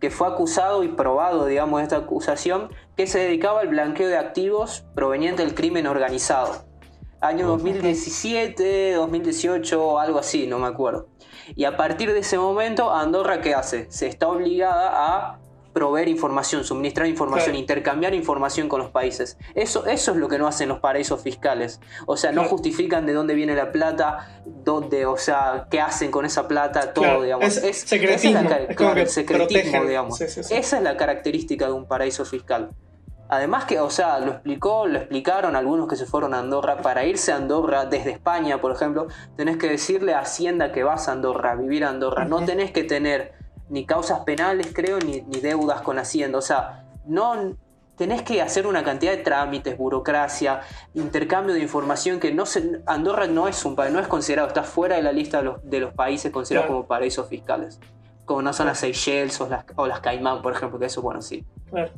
[0.00, 4.84] que fue acusado y probado, digamos, esta acusación, que se dedicaba al blanqueo de activos
[4.94, 6.64] provenientes del crimen organizado.
[7.24, 11.08] Año 2017, 2018, algo así, no me acuerdo.
[11.56, 13.86] Y a partir de ese momento, Andorra, ¿qué hace?
[13.90, 15.38] Se está obligada a
[15.72, 17.58] proveer información, suministrar información, Claro.
[17.58, 19.36] intercambiar información con los países.
[19.56, 21.80] Eso, eso es lo que no hacen los paraísos fiscales.
[22.06, 26.24] O sea, no justifican de dónde viene la plata, dónde, o sea, qué hacen con
[26.26, 27.44] esa plata, todo, Claro, digamos.
[27.46, 30.16] es esa es secretismo, la es secretismo, digamos.
[30.18, 30.54] Sí, sí, sí.
[30.54, 32.70] Esa es la característica de un paraíso fiscal.
[33.28, 36.76] Además que, o sea, lo explicó, lo explicaron algunos que se fueron a Andorra.
[36.78, 41.08] Para irse a Andorra desde España, por ejemplo, tenés que decirle a Hacienda que vas
[41.08, 42.24] a Andorra, a vivir a Andorra.
[42.26, 43.32] No tenés que tener
[43.70, 46.38] ni causas penales, creo, ni, ni deudas con Hacienda.
[46.38, 47.56] O sea, no,
[47.96, 50.60] tenés que hacer una cantidad de trámites, burocracia,
[50.94, 54.64] intercambio de información que no se, Andorra no es un país, no es considerado, está
[54.64, 56.80] fuera de la lista de los, de los países considerados Claro.
[56.80, 57.80] como paraísos fiscales.
[58.24, 61.20] Como no son las Seychelles o las, o las Caimán, por ejemplo, que eso, bueno,
[61.22, 61.44] sí.
[61.70, 61.90] Claro.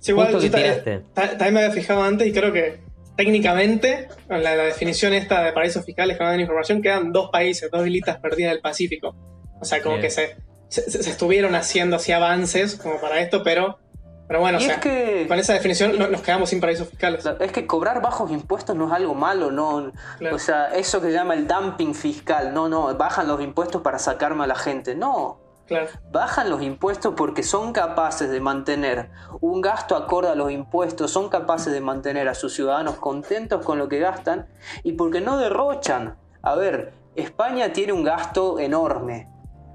[0.00, 2.80] Sí, igual yo también me había fijado antes y creo que
[3.16, 7.30] técnicamente, en la, la definición esta de paraísos fiscales que no dan información, quedan dos
[7.30, 9.14] países, dos islitas perdidas del Pacífico.
[9.60, 10.06] O sea, como Bien.
[10.06, 10.36] que se,
[10.68, 13.78] se, se estuvieron haciendo así avances como para esto, pero,
[14.26, 15.26] pero bueno, o sea, es que...
[15.28, 17.26] con esa definición no- nos quedamos sin paraísos fiscales.
[17.38, 19.92] Es que cobrar bajos impuestos no es algo malo, no.
[20.18, 20.36] Claro.
[20.36, 23.98] O sea, eso que se llama el dumping fiscal, no, no, bajan los impuestos para
[23.98, 25.40] sacarme a la gente, no.
[25.70, 25.86] Claro.
[26.10, 29.08] Bajan los impuestos porque son capaces de mantener
[29.40, 33.78] un gasto acorde a los impuestos, son capaces de mantener a sus ciudadanos contentos con
[33.78, 34.48] lo que gastan
[34.82, 36.16] y porque no derrochan.
[36.42, 39.28] A ver, España tiene un gasto enorme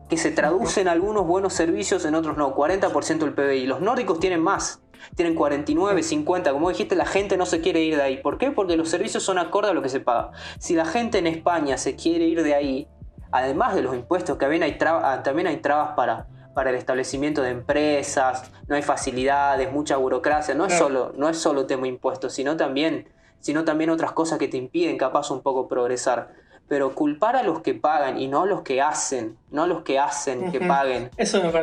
[0.09, 3.65] que se traduce en algunos buenos servicios, en otros no, 40% del PBI.
[3.65, 4.81] Los nórdicos tienen más,
[5.15, 8.17] tienen 49, 50, como dijiste, la gente no se quiere ir de ahí.
[8.17, 8.51] ¿Por qué?
[8.51, 10.31] Porque los servicios son acorde a lo que se paga.
[10.59, 12.89] Si la gente en España se quiere ir de ahí,
[13.37, 16.75] además de los impuestos, que también hay, traba- ah, también hay trabas para, para el
[16.75, 21.87] establecimiento de empresas, no hay facilidades, mucha burocracia, no es solo, no es solo tema
[21.87, 26.29] impuestos, sino también, sino también otras cosas que te impiden capaz un poco progresar.
[26.67, 29.83] Pero culpar a los que pagan y no a los que hacen, no a los
[29.83, 31.11] que hacen que paguen,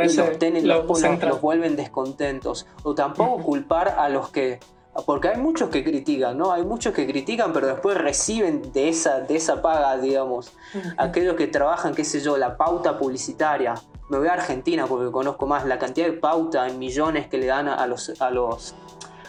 [0.07, 0.31] Eso me
[0.63, 0.87] y los, lo
[1.33, 2.67] los- vuelven descontentos.
[2.85, 4.61] O tampoco culpar a los que.
[5.07, 6.53] Porque hay muchos que critican, ¿no?
[6.53, 10.53] Hay muchos que critican, pero después reciben de esa, de esa paga, digamos.
[10.99, 13.75] Aquellos que trabajan, qué sé yo, la pauta publicitaria.
[14.11, 17.47] Me voy a Argentina porque conozco más la cantidad de pauta en millones que le
[17.47, 18.75] dan a los, a los,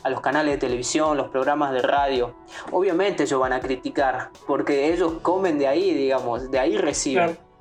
[0.03, 2.35] a los canales de televisión, los programas de radio.
[2.71, 7.35] Obviamente ellos van a criticar, porque ellos comen de ahí, digamos, de ahí reciben.
[7.35, 7.52] Claro.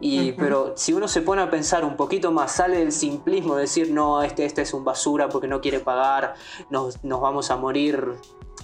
[0.00, 0.32] Y.
[0.32, 3.90] Pero si uno se pone a pensar un poquito más, sale del simplismo de decir,
[3.90, 6.34] no, este, este es un basura porque no quiere pagar,
[6.70, 8.14] nos, nos vamos a morir,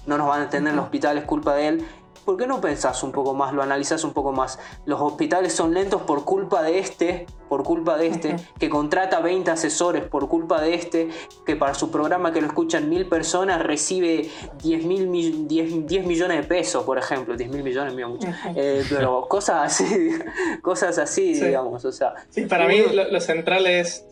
[0.07, 1.87] no nos van a atender en el hospital, es culpa de él.
[2.25, 4.59] ¿Por qué no pensás un poco más, lo analizás un poco más?
[4.85, 9.51] Los hospitales son lentos por culpa de este, por culpa de este, que contrata 20
[9.51, 11.09] asesores por culpa de este,
[11.47, 14.29] que para su programa que lo escuchan mil personas recibe
[14.63, 17.37] 10, mil, mi- 10, 10 millones de pesos, por ejemplo.
[17.37, 18.29] 10 mil millones, mío, mucho.
[18.55, 20.11] Eh, pero cosas así,
[20.63, 21.47] cosas así, Sí.
[21.47, 22.15] digamos, o sea.
[22.29, 22.77] Sí, para mí
[23.11, 24.05] lo central es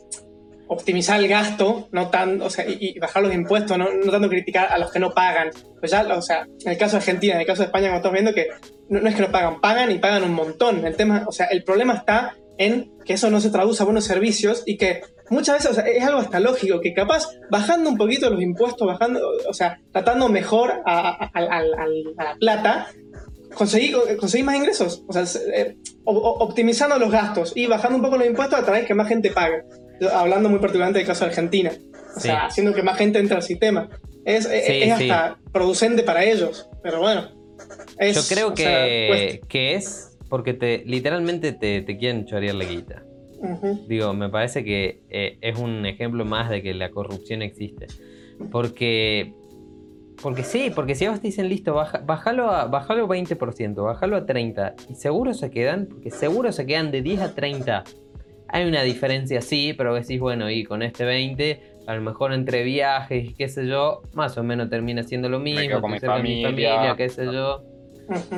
[0.68, 4.68] optimizar el gasto, no tan, o sea, y, bajar los impuestos, no, no tanto criticar
[4.70, 5.50] a los que no pagan.
[5.80, 7.96] Pues ya, o sea, en el caso de Argentina, en el caso de España, como
[7.98, 8.48] estamos viendo, que
[8.88, 10.84] no, es que no pagan, pagan y pagan un montón.
[10.86, 14.04] El tema, o sea, el problema está en que eso no se traduce a buenos
[14.04, 15.00] servicios y que
[15.30, 18.86] muchas veces, o sea, es algo hasta lógico, que capaz bajando un poquito los impuestos,
[18.86, 22.88] bajando, o sea, tratando mejor a, la plata,
[23.54, 25.04] conseguir, conseguir más ingresos.
[25.08, 28.86] O sea, se- eh, optimizando los gastos y bajando un poco los impuestos a través
[28.86, 29.62] que más gente pague.
[30.12, 31.72] Hablando muy particularmente del caso de Argentina.
[32.16, 32.28] O Sí.
[32.28, 33.88] sea, haciendo que más gente entre al sistema.
[34.24, 35.10] Es, es- Sí, es sí.
[35.10, 36.68] hasta producente para ellos.
[36.82, 37.28] Pero bueno.
[37.98, 42.64] es- Yo creo sea, que, que es porque te literalmente te, te quieren chorear la
[42.64, 43.02] guita.
[43.86, 47.86] Digo, me parece que eh, es un ejemplo más de que la corrupción existe.
[48.50, 49.32] Porque.
[50.20, 54.16] Porque sí, porque si a vos te dicen listo, baja, bájalo, a, bájalo 20%, bájalo
[54.16, 57.84] a 30%, y seguro se quedan, porque seguro se quedan de 10 a 30.
[58.48, 62.62] Hay una diferencia, sí, pero decís, bueno, y con este 20, a lo mejor entre
[62.64, 66.00] viajes y qué sé yo, más o menos termina siendo lo mismo, quedo con mi
[66.00, 66.94] familia.
[66.96, 67.62] qué sé yo.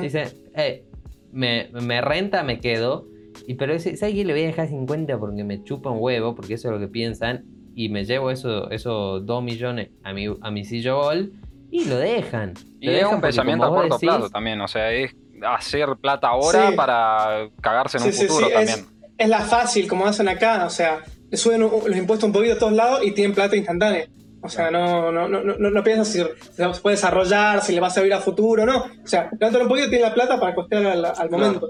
[0.01, 0.83] Dice, eh,
[1.31, 3.07] me, me renta, me quedo.
[3.47, 4.25] Y pero ese, ¿sabes qué?
[4.25, 6.87] Le voy a dejar 50 porque me chupa un huevo, porque eso es lo que
[6.89, 7.45] piensan.
[7.73, 11.31] Y me llevo eso- esos 2 millones a mi, a mi sillo bol
[11.71, 12.53] y lo dejan.
[12.81, 15.87] Y Lo es dejan un pensamiento a corto decís- plazo también, o sea, es hacer
[16.01, 16.75] plata ahora Sí.
[16.75, 18.79] para cagarse en Sí, un sí, futuro sí, también.
[18.79, 18.87] Es,
[19.21, 20.65] es la fácil, como hacen acá.
[20.65, 23.55] O sea, le suben un- los impuestos un poquito a todos lados y tienen plata
[23.55, 24.07] instantánea.
[24.43, 27.87] O sea, no, no, no, no, no piensas si se puede desarrollar, si le va
[27.87, 28.77] a servir a futuro, no.
[28.85, 31.69] O sea, levantan un poquito y tienen la plata para costear al, al momento.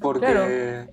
[0.00, 0.26] Porque.
[0.26, 0.44] Claro.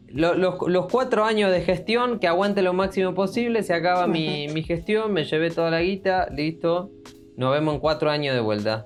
[0.07, 4.47] Lo- los, los cuatro años de gestión, que aguante lo máximo posible, se acaba mi,
[4.47, 6.91] mi gestión, me llevé toda la guita, listo.
[7.35, 8.85] Nos vemos en cuatro años de vuelta.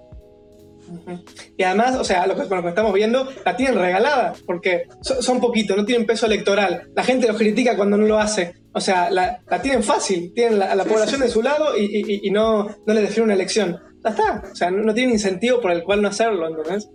[1.58, 4.84] Y además, o sea, lo que, con lo que estamos viendo, la tienen regalada, porque
[5.02, 6.90] so- son poquitos, no tienen peso electoral.
[6.96, 8.56] La gente los critica cuando no lo hace.
[8.74, 11.84] O sea, la, la tienen fácil, tienen la, a la población de su lado y,
[11.86, 13.80] y- y no, no les define una elección.
[14.04, 14.44] Ya está.
[14.52, 16.90] O sea, no, no tienen incentivo por el cual no hacerlo, ¿entendés?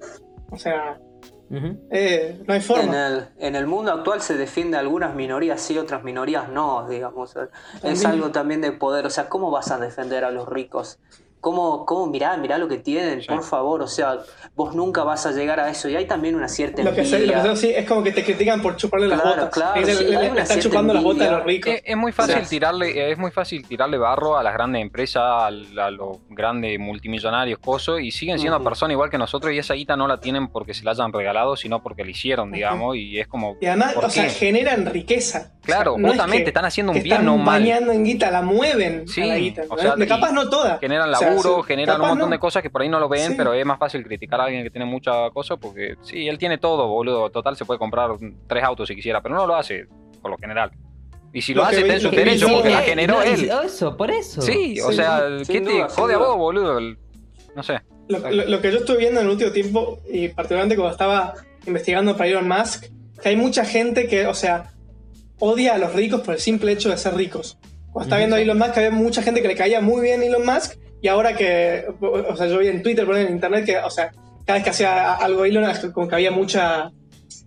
[0.50, 0.98] O sea,
[1.90, 3.06] eh, no hay En forma.
[3.06, 7.34] el, en el mundo actual se defiende a algunas minorías sí, otras minorías no, digamos.
[7.36, 8.06] Es También.
[8.06, 9.06] algo también de poder.
[9.06, 10.98] O sea, ¿cómo vas a defender a los ricos
[11.40, 13.20] ¿Cómo, cómo mirá, mirá lo que tienen?
[13.22, 13.28] Sí.
[13.28, 14.18] Por favor, o sea,
[14.56, 15.88] vos nunca vas a llegar a eso.
[15.88, 17.54] Y hay también una cierta Lo que sé, lo que envidia.
[17.56, 19.50] sé, sí, es como que te critican por chuparle las Claro, botas.
[19.54, 21.38] claro, Es el- sí, le- hay le una está cierta chupando las botas de envidia.
[21.38, 21.72] los ricos.
[21.74, 24.82] Es, es muy fácil O sea, tirarle, es muy fácil tirarle barro a las grandes
[24.82, 28.64] empresas, al- a, los grandes multimillonarios, cosas, y siguen siendo Ujú.
[28.64, 31.56] personas igual que nosotros, y esa guita no la tienen porque se la hayan regalado,
[31.56, 33.56] sino porque la hicieron, digamos, y es como.
[33.60, 35.52] Y además, ¿por o sea, generan riqueza.
[35.68, 37.60] Claro, O sea, no es justamente, que- están haciendo un bien, no mal.
[37.60, 39.62] bañando en guita, la mueven Sí, a la guita.
[39.68, 40.78] o sea, de capaz no toda.
[40.78, 42.34] Generan O sea, laburo, sí, generan un montón no.
[42.34, 43.34] de cosas que por ahí no lo ven, Sí.
[43.36, 46.58] pero es más fácil criticar a alguien que tiene mucha cosa porque sí, él tiene
[46.58, 47.30] todo, boludo.
[47.30, 48.10] Total, se puede comprar
[48.46, 49.86] tres autos si quisiera, pero no lo hace,
[50.22, 50.70] por lo general.
[51.32, 52.70] Y si lo, Lo hace, vi- está en lo su que vi derecho yo- porque
[52.70, 53.50] la generó no, él.
[53.64, 54.40] Eso, por eso.
[54.40, 56.80] Sí, o Sí, sea, ¿qué te duda, jode a vos, boludo?
[57.54, 57.80] No sé.
[58.08, 61.34] Lo, lo- lo que yo estuve viendo en el último tiempo, y particularmente cuando estaba
[61.66, 62.86] investigando para Elon Musk,
[63.22, 64.70] que hay mucha gente que, o sea,
[65.40, 67.58] odia a los ricos por el simple hecho de ser ricos.
[67.92, 70.44] Cuando estaba viendo a Elon Musk, había mucha gente que le caía muy bien Elon
[70.44, 73.90] Musk, y ahora que, o sea, yo vi en Twitter, por en internet, que, o
[73.90, 74.10] sea,
[74.44, 76.90] cada vez que hacía algo Elon, como que había mucha,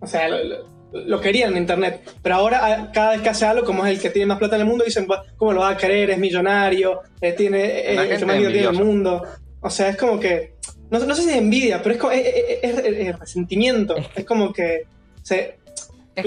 [0.02, 2.02] o sea, lo, lo- lo querían en internet.
[2.22, 4.56] Pero ahora, a- cada vez que hace algo, como es el que tiene más plata
[4.56, 6.10] en el mundo, dicen, "Buah, ¿cómo lo va a querer?
[6.10, 7.60] Es millonario, eh, tiene,
[7.96, 9.24] La eh, el más tiene en el mundo.
[9.62, 10.56] O sea, es como que,
[10.90, 12.26] no, no sé si es envidia, pero es, como, es,
[12.62, 13.96] es- es- es resentimiento.
[13.96, 14.82] Es Es como que
[15.24, 15.60] se,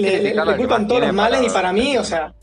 [0.03, 2.33] Es le, culpan todos los males para- y para mí, o sea,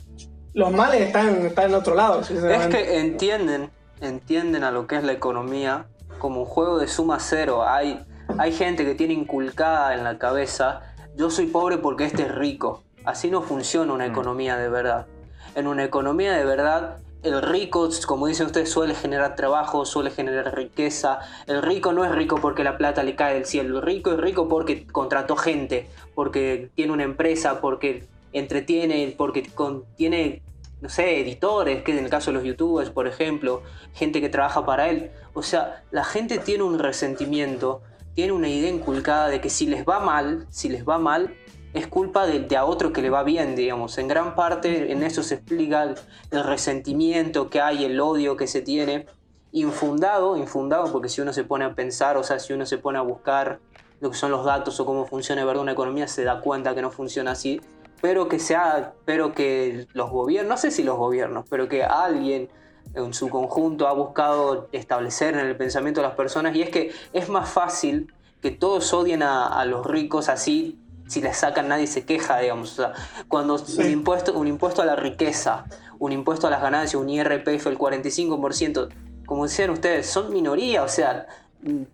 [0.54, 2.20] los males están, están en otro lado.
[2.20, 5.86] Es que entienden, entienden a lo que es la economía
[6.18, 7.64] como un juego de suma cero.
[7.66, 8.04] Hay,
[8.38, 10.82] hay gente que tiene inculcada en la cabeza,
[11.16, 12.82] yo soy pobre porque este es rico.
[13.04, 14.10] Así no funciona una Mm.
[14.12, 15.06] economía de verdad.
[15.54, 20.54] En una economía de verdad, el rico, como dicen ustedes, suele generar trabajo, suele generar
[20.56, 21.20] riqueza.
[21.46, 23.78] El rico no es rico porque la plata le cae del cielo.
[23.78, 29.48] El rico es rico porque contrató gente, porque tiene una empresa, porque entretiene, porque
[29.96, 30.42] tiene
[30.80, 33.62] no sé, editores, que en el caso de los youtubers, por ejemplo,
[33.94, 35.12] gente que trabaja para él.
[35.32, 37.82] O sea, la gente tiene un resentimiento,
[38.14, 41.36] tiene una idea inculcada de que si les va mal, si les va mal,
[41.74, 43.98] es culpa de, a otro que le va bien, digamos.
[43.98, 45.94] En gran parte en eso se explica
[46.30, 49.06] el, resentimiento que hay, el odio que se tiene.
[49.52, 52.98] Infundado, infundado, porque si uno se pone a pensar, o sea, si uno se pone
[52.98, 53.60] a buscar
[54.00, 56.82] lo que son los datos o cómo funciona verdad una economía, se da cuenta que
[56.82, 57.60] no funciona así
[58.02, 62.48] pero que sea, pero que los gobiernos, no sé si los gobiernos, pero que alguien
[62.94, 66.90] en su conjunto ha buscado establecer en el pensamiento de las personas y es que
[67.12, 70.81] es más fácil que todos odien a los ricos así
[71.12, 72.92] si les sacan nadie se queja digamos o sea,
[73.28, 75.64] cuando un impuesto un impuesto a la riqueza
[75.98, 78.88] un impuesto a las ganancias un IRPF el 45%
[79.26, 81.26] como decían ustedes son minoría o sea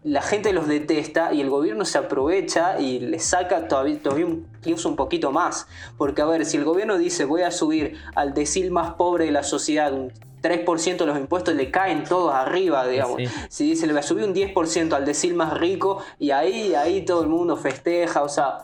[0.02, 4.46] la gente los detesta y el gobierno se aprovecha y les saca todavía, todavía un-
[4.61, 5.66] incluso un poquito más.
[5.98, 9.31] Porque, a ver, si el gobierno dice voy a subir al decil más pobre de
[9.31, 13.16] la sociedad un 3% de los impuestos, le caen todos arriba, digamos.
[13.18, 13.26] Sí.
[13.50, 17.04] Si dice le voy a subir un 10% al decil más rico y ahí, ahí
[17.04, 18.61] todo el mundo festeja, o sea,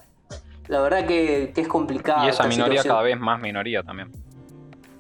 [0.68, 2.24] la verdad que, que es complicado.
[2.27, 2.92] y esa minoría situación.
[2.92, 4.11] cada vez más minoría también.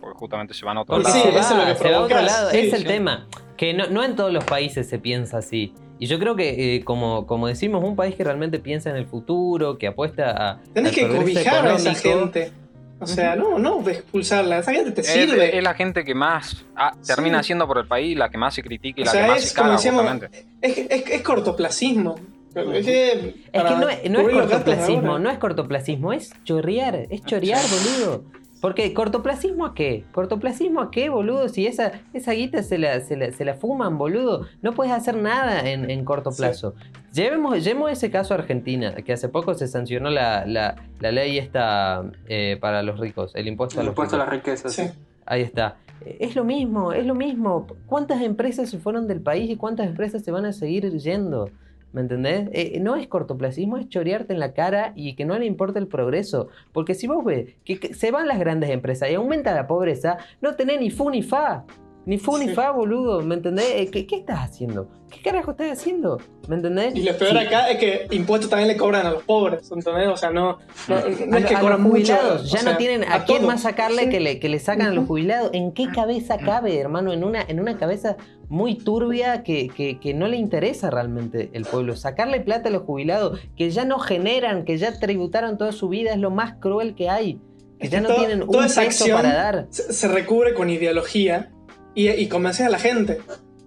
[0.00, 1.14] Porque justamente se van a otro Sí, lado.
[1.34, 2.50] va, eso es lo que se va a otro lado.
[2.50, 2.86] sí, es el sí.
[2.86, 3.26] tema.
[3.56, 5.72] Que no, no en todos los países se piensa así.
[5.98, 9.06] Y yo creo que, eh, como, como decimos, un país que realmente piensa en el
[9.06, 10.60] futuro, que apuesta a.
[10.74, 12.52] Tenés que cobijar a esa gente.
[13.00, 14.58] O sea, no, no expulsarla.
[14.58, 15.56] Esa gente te Es, sirve.
[15.56, 17.40] es la gente que más ah, termina Sí.
[17.42, 19.38] haciendo por el país, la que más se critica y O la sea, que más
[19.38, 20.44] es se como caga, decíamos, justamente.
[20.60, 22.16] es, es, es cortoplacismo.
[22.54, 25.18] Es que, Es que para no es, no es cortoplacismo, ahora.
[25.24, 28.24] no es cortoplacismo, es chorrear, es chorear, boludo.
[28.60, 30.04] Porque cortoplacismo a qué?
[30.12, 31.50] ¿Cortoplacismo a qué, boludo?
[31.50, 34.46] Si esa, esa guita se la, se, la, se la fuman, boludo.
[34.62, 36.38] No puedes hacer nada en, en corto Sí.
[36.38, 36.74] plazo.
[37.12, 41.36] Llevemos, llevemos ese caso a Argentina, que hace poco se sancionó la, la, la ley
[41.36, 44.32] esta eh, para los ricos, el impuesto a El los impuesto a ricos.
[44.32, 44.68] la riqueza.
[44.70, 44.82] Sí.
[45.26, 45.76] Ahí está.
[46.18, 47.66] Es lo mismo, es lo mismo.
[47.86, 51.50] ¿Cuántas empresas se fueron del país y cuántas empresas se van a seguir yendo?
[51.94, 52.48] ¿Me entendés?
[52.52, 55.86] Eh, no es cortoplacismo, es chorearte en la cara y que no le importa el
[55.86, 56.48] progreso.
[56.72, 60.18] Porque si vos ves que, que se van las grandes empresas y aumenta la pobreza,
[60.42, 61.64] no tenés ni fu ni fa.
[62.06, 63.22] Ni fu ni fa, boludo.
[63.22, 63.66] ¿Me entendés?
[63.76, 64.88] Eh, ¿Qué, qué estás haciendo?
[65.10, 66.18] ¿Qué carajo estás haciendo?
[66.48, 66.94] ¿Me entendés?
[66.96, 67.38] Y lo peor Sí.
[67.38, 70.08] acá es que impuestos también le cobran a los pobres, ¿entendés?
[70.08, 72.14] O sea, no, no, no A, es que a cobran los mucho.
[72.14, 74.08] jubilados, o ya sea, no tienen a, quién más sacarle Sí.
[74.10, 75.50] que le, que le sacan a los jubilados.
[75.54, 77.12] ¿En qué cabeza cabe, hermano?
[77.12, 78.16] En una, en una cabeza
[78.48, 81.96] muy turbia que, que- que no le interesa realmente el pueblo.
[81.96, 86.10] Sacarle plata a los jubilados que ya no generan, que ya tributaron toda su vida,
[86.12, 87.40] es lo más cruel que hay.
[87.80, 89.66] Que ya no todo- tienen un peso para dar.
[89.70, 91.50] Se, se recubre con ideología
[91.94, 93.18] y, y convencer a la gente.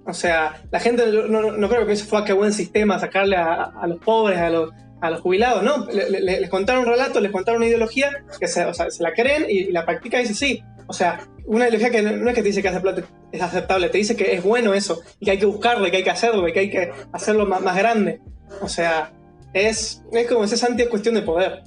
[0.06, 3.36] O sea, la gente no, no- no creo que piense, fue qué buen sistema sacarle
[3.36, 5.86] a, a los pobres, a los, a los jubilados, ¿no?
[5.88, 9.04] Le- le- les contaron un relato, les contaron una ideología que se, o sea, se
[9.04, 12.30] la creen y, la practican y dicen, sí, O sea, una ideología que no, no
[12.30, 13.04] es que te dice que hacer plata
[13.34, 15.98] es aceptable, te dice que es bueno eso, y que hay que buscarlo, y que
[15.98, 18.21] hay que hacerlo, y que hay que hacerlo más, más grande.
[18.62, 19.12] O sea,
[19.54, 21.63] es, es como ese Santi, es cuestión de poder.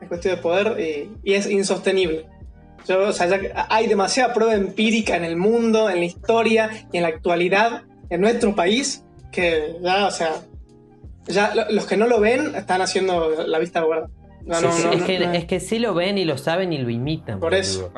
[0.00, 2.26] Es cuestión de poder y, y es insostenible.
[2.88, 6.96] Yo, o sea, ya hay demasiada prueba empírica en el mundo, en la historia y
[6.98, 10.32] en la actualidad, en nuestro país, que ya, o sea,
[11.26, 14.08] ya lo- los que no lo ven están haciendo la vista gorda.
[14.44, 15.32] No, Sí, no, sí, no, es, que, no.
[15.32, 17.40] es que sí lo ven y lo saben y lo imitan.
[17.40, 17.90] Por eso.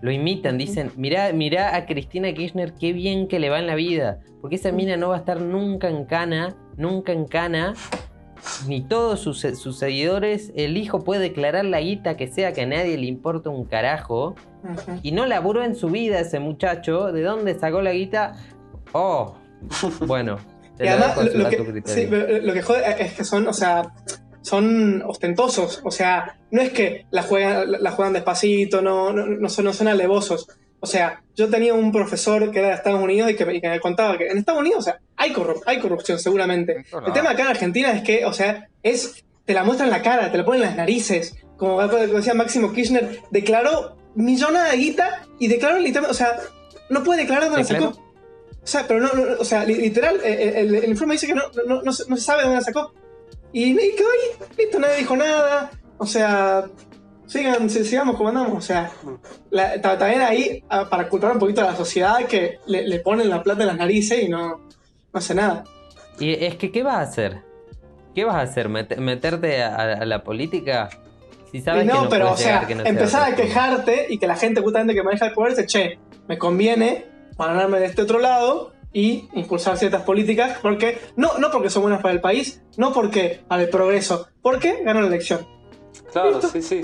[0.00, 3.76] Lo imitan, dicen, mirá, mirá a Cristina Kirchner, qué bien que le va en la
[3.76, 4.18] vida.
[4.40, 7.74] Porque esa mina no va a estar nunca en cana, nunca en cana.
[8.66, 10.52] Ni todos sus, sus seguidores.
[10.56, 14.34] El hijo puede declarar la guita que sea que a nadie le importa un carajo.
[15.02, 17.12] Y no laburó en su vida ese muchacho.
[17.12, 18.36] ¿De dónde sacó la guita?
[18.92, 19.34] Oh,
[20.06, 20.38] bueno.
[20.76, 23.52] te Y lo además, lo, que, sí, pero lo que jode es que son, o
[23.52, 23.92] sea,
[24.42, 25.80] son ostentosos.
[25.84, 29.72] O sea, no es que la juegan, la juegan despacito, no, no, no son, no
[29.72, 30.48] son alevosos.
[30.84, 33.60] O sea, yo tenía un profesor que era de Estados Unidos y que, me- y
[33.60, 36.84] que me contaba que en Estados Unidos, o sea, hay, corrup- hay corrupción seguramente.
[37.06, 40.02] El tema acá en Argentina es que, o sea, es, te la muestran en la
[40.02, 41.36] cara, te la ponen en las narices.
[41.56, 46.36] Como decía Máximo Kirchner, declaró millonada de guita y declaró literalmente, o sea,
[46.90, 48.02] no puede declarar dónde sacó.
[48.62, 51.42] O sea, pero no, no, o sea, li- literal, el, el informe dice que no,
[51.66, 52.92] no, no se sabe dónde la sacó.
[53.52, 55.70] Y, y quedó ahí, listo, nadie dijo nada.
[55.98, 56.64] O sea,
[57.32, 58.56] sigan, si- sigamos como andamos.
[58.58, 58.90] O sea,
[59.50, 63.28] la- también ahí, ah, para culpar un poquito a la sociedad que le, le ponen
[63.28, 64.62] la plata en las narices y no, no
[65.12, 65.64] hace nada.
[66.18, 67.42] Y es que, ¿qué vas a hacer?
[68.14, 68.68] ¿Qué vas a hacer?
[68.68, 70.90] ¿Met- ¿Meterte a, a la política?
[71.50, 73.32] Si sabes Y no, que no pero, o puedes sea, llegar, que no sea empezar
[73.32, 77.06] a quejarte y que la gente justamente que maneja el poder dice, che, me conviene
[77.38, 82.00] ganarme de este otro lado y impulsar ciertas políticas porque no, no porque son buenas
[82.02, 85.46] para el país, no porque para el progreso, porque gano la elección.
[86.12, 86.82] Claro, sí, sí.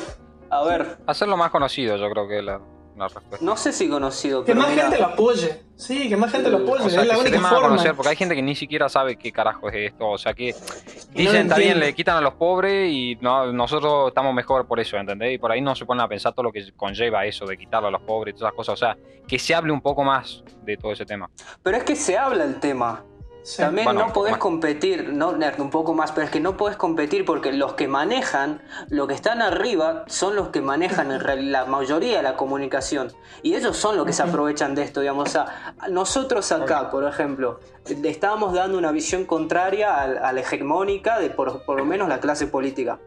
[0.51, 2.61] A ver, Hacerlo más conocido, yo creo que es la,
[2.97, 3.39] la respuesta.
[3.45, 5.63] no sé si conocido, Que pero más mira, gente lo apoye.
[5.77, 6.85] Sí, que más gente lo apoye.
[6.85, 7.69] O sea, es la que se dé única más a forma.
[7.71, 10.09] conocer, porque hay gente que ni siquiera sabe qué carajo es esto.
[10.09, 13.53] O sea, que Y no dicen, está bien, le quitan a los pobres y no,
[13.53, 15.35] nosotros estamos mejor por eso, ¿entendés?
[15.35, 17.89] Y por ahí no se ponen a pensar todo lo que conlleva eso de quitarle
[17.89, 18.73] a los pobres y todas esas cosas.
[18.73, 18.97] O sea,
[19.29, 21.31] que se hable un poco más de todo ese tema.
[21.63, 23.05] pero es que se habla el tema.
[23.49, 23.63] Sí.
[23.63, 26.77] También Bueno, no podés competir, no, nerd, un poco más, pero es que no podés
[26.77, 31.19] competir porque los que manejan, lo que están arriba, son los que manejan
[31.51, 33.11] la mayoría de la comunicación.
[33.43, 35.31] Y ellos son los que se aprovechan de esto, digamos.
[35.31, 40.41] O sea, nosotros acá, por ejemplo, le estábamos dando una visión contraria a, a la
[40.41, 43.01] hegemónica de por, por lo menos la clase política.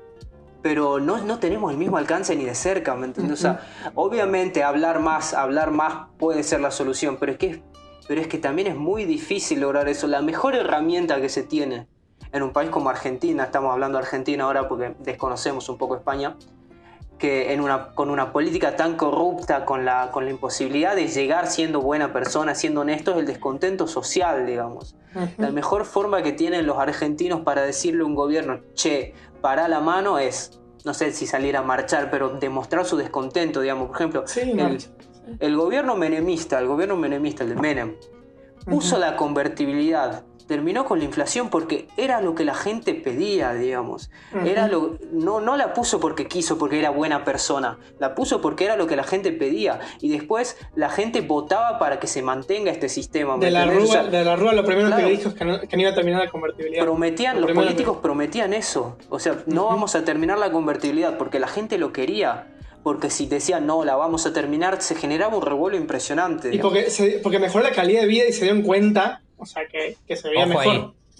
[0.63, 3.37] Pero no, no tenemos el mismo alcance ni de cerca, ¿me entiendes?
[3.37, 3.61] O sea,
[3.93, 7.59] obviamente hablar más, hablar más puede ser la solución, pero es que es
[8.07, 10.07] pero es que también es muy difícil lograr eso.
[10.07, 11.87] La mejor herramienta que se tiene
[12.31, 16.35] en un país como Argentina, estamos hablando de Argentina ahora porque desconocemos un poco España,
[17.17, 21.45] que en una, con una política tan corrupta, con la, con la imposibilidad de llegar
[21.45, 24.95] siendo buena persona, siendo honesto, es el descontento social, digamos.
[25.13, 25.29] Ujú.
[25.37, 29.81] La mejor forma que tienen los argentinos para decirle a un gobierno, che, para la
[29.81, 33.89] mano es, no sé si salir a marchar, pero demostrar su descontento, digamos.
[33.89, 34.79] Por ejemplo, Sí, el.
[35.39, 37.95] El gobierno menemista, el gobierno menemista, el de Menem,
[38.65, 44.11] puso la convertibilidad, terminó con la inflación porque era lo que la gente pedía, digamos.
[44.45, 48.65] Era lo, no, no la puso porque quiso, porque era buena persona, la puso porque
[48.65, 49.79] era lo que la gente pedía.
[50.01, 53.37] Y después la gente votaba para que se mantenga este sistema.
[53.37, 53.65] ¿me De la?
[53.65, 55.05] O Rúa, sea, de la Rúa lo primero claro.
[55.05, 56.83] que dijo es que no, que no iba a terminar la convertibilidad.
[56.83, 58.97] prometían, Lo los políticos prometían eso.
[59.09, 59.69] O sea, no Ujú.
[59.71, 62.47] vamos a terminar la convertibilidad porque la gente lo quería.
[62.83, 66.47] Porque si decían no, la vamos a terminar, se generaba un revuelo impresionante.
[66.47, 66.73] Y digamos.
[66.73, 69.97] porque, se- porque mejoró la calidad de vida y se dieron cuenta, o sea, que,
[70.07, 70.67] que se veía Ojo mejor.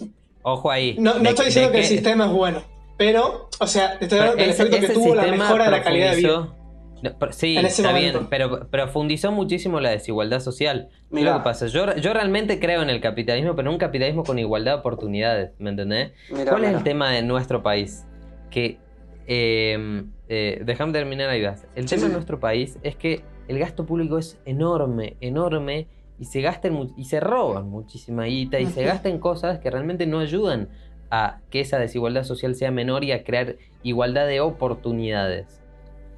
[0.00, 0.10] ahí.
[0.42, 0.96] Ojo ahí.
[0.98, 2.62] No, no De- estoy diciendo que el sistema es bueno,
[2.96, 6.10] pero, o sea, te estoy hablando del efecto que tuvo la mejora de la calidad
[6.10, 6.28] de vida.
[6.28, 6.56] profundizó-
[7.02, 8.18] No, pero- sí, está momento.
[8.18, 10.88] bien, pero profundizó muchísimo la desigualdad social.
[10.90, 11.32] ¿Qué es Mirá.
[11.32, 11.66] lo que pasa?
[11.68, 15.50] Yo, yo realmente creo en el capitalismo, pero en un capitalismo con igualdad de oportunidades,
[15.58, 16.12] ¿me entendés?
[16.30, 18.04] Mirá, ¿Cuál es el tema de nuestro país?
[18.50, 18.78] Que,
[19.26, 20.04] eh,
[20.34, 21.66] eh, déjame terminar ahí, vas.
[21.74, 22.08] El Sí, tema sí.
[22.08, 26.74] de nuestro país es que el gasto público es enorme, enorme, y se gasta en
[26.74, 28.88] mu- y se roban muchísima guita, y se Ujú.
[28.88, 30.68] gasta en cosas que realmente no ayudan
[31.10, 35.60] a que esa desigualdad social sea menor y a crear igualdad de oportunidades.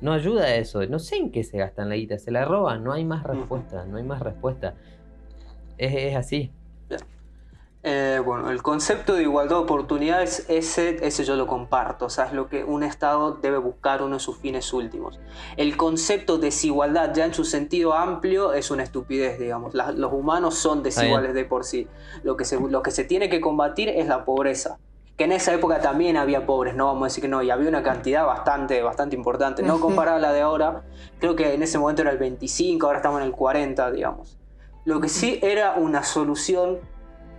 [0.01, 0.87] No ayuda a eso.
[0.87, 2.17] No sé en qué se gastan la guita.
[2.19, 2.85] Se la roban.
[2.85, 3.85] No hay más respuesta.
[3.87, 4.75] No hay más respuesta.
[5.79, 6.53] Es, es así.
[7.87, 12.07] Eh, bueno, el concepto de igualdad de oportunidades, ese, ese yo lo comparto.
[12.07, 15.21] O sea, es lo que un Estado debe buscar, uno de sus fines últimos.
[15.59, 19.75] El concepto de desigualdad, ya en su sentido amplio, es una estupidez, digamos.
[19.75, 21.87] La- los humanos son desiguales de por sí.
[22.23, 24.79] Lo que, se, lo que se tiene que combatir es la pobreza.
[25.17, 27.69] que en esa época también había pobres, no vamos a decir que no, y había
[27.69, 30.83] una cantidad bastante, bastante importante, no comparada a la de ahora,
[31.21, 34.37] creo que en ese momento era el 25, ahora estamos en el 40, digamos.
[34.85, 36.81] Lo que sí era una solución,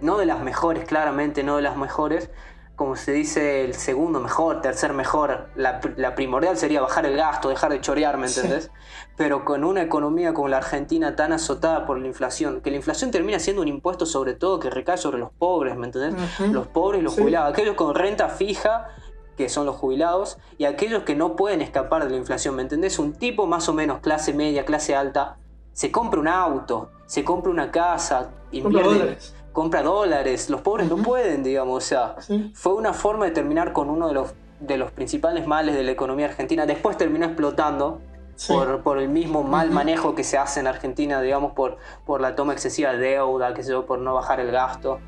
[0.02, 2.30] no de las mejores, claramente no de las mejores,
[2.76, 7.48] como se dice, el segundo mejor, tercer mejor, la, la primordial sería bajar el gasto,
[7.48, 8.41] dejar de chorear, ¿me Sí.
[8.41, 8.70] entendés?
[9.16, 13.12] Pero con una economía como la Argentina tan azotada por la inflación, que la inflación
[13.12, 16.22] termina siendo un impuesto sobre todo que recae sobre los pobres, ¿me entendés?
[16.52, 17.22] Los pobres y los Sí.
[17.22, 18.89] jubilados, aquellos con renta fija,
[19.38, 23.00] que son los jubilados, y aquellos que no pueden escapar de la inflación, ¿me entendés?
[23.00, 25.38] Un tipo más o menos clase media, clase alta,
[25.72, 29.35] se compra un auto, se compra una casa, invierte, dólares.
[29.56, 32.51] Compra dólares, los pobres no pueden, digamos, o sea, Sí.
[32.53, 35.91] fue una forma de terminar con uno de los, de los principales males de la
[35.91, 36.66] economía argentina.
[36.68, 38.01] Después terminó explotando
[38.36, 38.51] Sí.
[38.53, 42.36] por, por el mismo mal manejo que se hace en Argentina, digamos, por, por la
[42.36, 44.99] toma excesiva de deuda, que yo, por no bajar el gasto.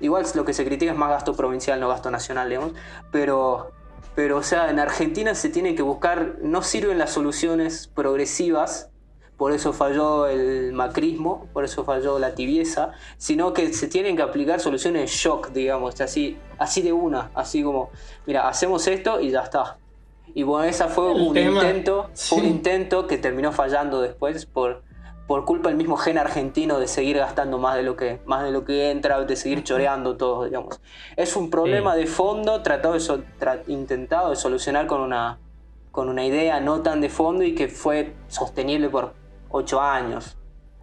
[0.00, 2.72] Igual lo que se critica es más gasto provincial, no gasto nacional, digamos.
[3.12, 3.70] Pero,
[4.16, 8.90] pero, o sea, en Argentina se tiene que buscar, no sirven las soluciones progresivas,
[9.36, 14.22] por eso falló el macrismo, por eso falló la tibieza, sino que se tienen que
[14.22, 17.90] aplicar soluciones shock, digamos, así, así de una, así como,
[18.26, 19.78] mira, hacemos esto y ya está.
[20.34, 22.50] Y bueno, esa fue El un tema- intento, fue un sí.
[22.50, 24.82] intento que terminó fallando después por,
[25.26, 28.52] por culpa del mismo gen argentino de seguir gastando más de lo que, más de
[28.52, 30.80] lo que entra, de seguir choreando todo, digamos.
[31.16, 35.38] Es un problema de fondo tratado de sol- tra- intentado de solucionar con una,
[35.90, 39.14] con una idea no tan de fondo y que fue sostenible por
[39.56, 40.36] ocho años.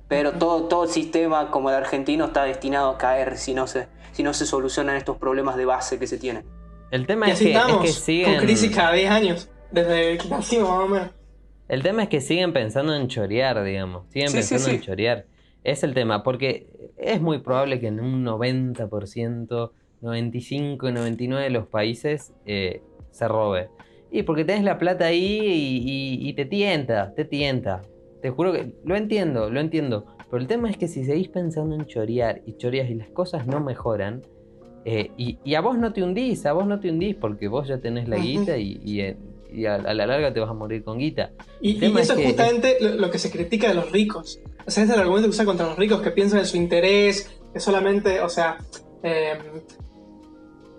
[0.08, 4.22] Pero todo, todo sistema como el argentino está destinado a caer si no se, si
[4.22, 6.44] no se solucionan estos problemas de base que se tienen.
[6.92, 8.34] El tema es que, es que siguen.
[8.36, 11.10] con crisis cada 10 años, desde que nacimos más o menos.
[11.68, 14.06] El tema es que siguen pensando en chorear, digamos.
[14.10, 15.26] Siguen Sí, sí, pensando en chorear.
[15.64, 16.68] Es el tema, porque
[16.98, 19.72] es muy probable que en un 90%,
[20.02, 23.70] 95, 99 de los países eh, se robe.
[24.12, 25.78] Y porque tenés la plata ahí y,
[26.26, 27.82] y- y te tienta, te tienta.
[28.24, 30.06] Te juro que lo entiendo, lo entiendo.
[30.32, 33.46] Pero el tema es que si seguís pensando en chorear y choreas y las cosas
[33.46, 34.24] no mejoran,
[34.86, 37.68] eh, y, y a vos no te hundís, a vos no te hundís porque vos
[37.68, 39.18] ya tenés la guita y, y, eh,
[39.54, 41.32] y a, a la larga te vas a morir con guita.
[41.62, 44.40] Y, eso es que- justamente lo, lo que se critica de los ricos.
[44.66, 46.58] O sea, ese es el argumento que usa contra los ricos que piensan en su
[46.58, 48.58] interés, que solamente, o sea,
[49.04, 49.34] eh,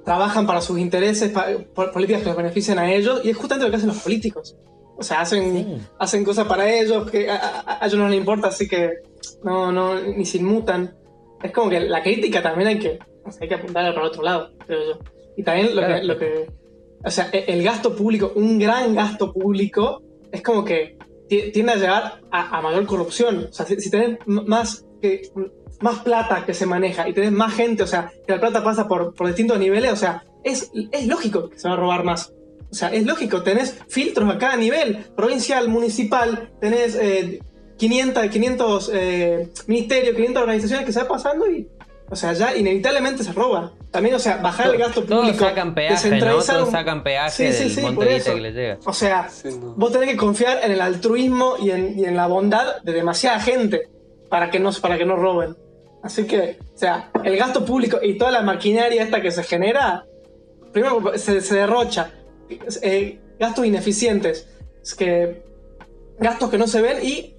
[0.04, 3.66] trabajan para sus intereses, pa- por- políticas que los benefician a ellos, y es justamente
[3.66, 4.56] lo que hacen los políticos.
[4.96, 5.86] O sea, hacen, Sí.
[5.98, 8.90] hacen cosas para ellos que a, a- a ellos no les importa, así que
[9.42, 10.94] no, no, ni se inmutan.
[11.42, 14.22] Es como que la crítica también hay que, o sea, hay que apuntarla para otro
[14.22, 14.98] lado, creo yo.
[15.36, 15.94] Y también lo, Claro.
[15.96, 16.46] que, lo que.
[17.04, 20.96] O sea, e- el gasto público, un gran gasto público, es como que
[21.28, 23.48] ti- tiende a llevar a, a mayor corrupción.
[23.50, 25.22] O sea, si, si tenés más, que,
[25.80, 28.86] más plata que se maneja y tenés más gente, o sea, que la plata pasa
[28.88, 32.32] por, por distintos niveles, o sea, es, es lógico que se va a robar más.
[32.74, 37.40] O sea, es lógico, tenés filtros a cada nivel, provincial, municipal, tenés eh,
[37.76, 41.68] 500, 500 eh, ministerios, 500 organizaciones que se va pasando y,
[42.10, 43.70] o sea, ya inevitablemente se roba.
[43.92, 46.18] También, o sea, bajar el gasto Todos público, sacan peaje, ¿no?
[46.18, 48.34] Todos sacan peaje Sí, sí, del sí, por eso.
[48.34, 48.78] que les llega.
[48.84, 49.28] O sea,
[49.76, 53.38] vos tenés que confiar en el altruismo y en, y en la bondad de demasiada
[53.38, 53.88] gente
[54.28, 55.56] para que, no, para que no roben.
[56.02, 60.04] Así que, o sea, el gasto público y toda la maquinaria esta que se genera,
[60.72, 62.10] primero se, se derrocha.
[62.82, 64.48] Eh, gastos ineficientes,
[64.82, 65.42] es que,
[66.18, 67.34] gastos que no se ven y,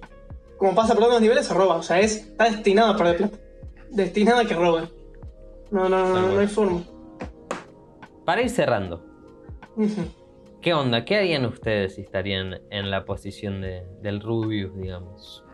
[0.58, 1.76] como pasa por otros niveles, se roba.
[1.76, 3.36] O sea, es, está destinado a perder plata.
[3.90, 4.88] Destinado a que roben.
[5.70, 6.82] No, no, no, no hay forma.
[8.24, 9.04] Para ir cerrando.
[10.62, 11.04] ¿qué onda?
[11.04, 15.44] ¿Qué harían ustedes si estarían en la posición de- del Rubius, digamos?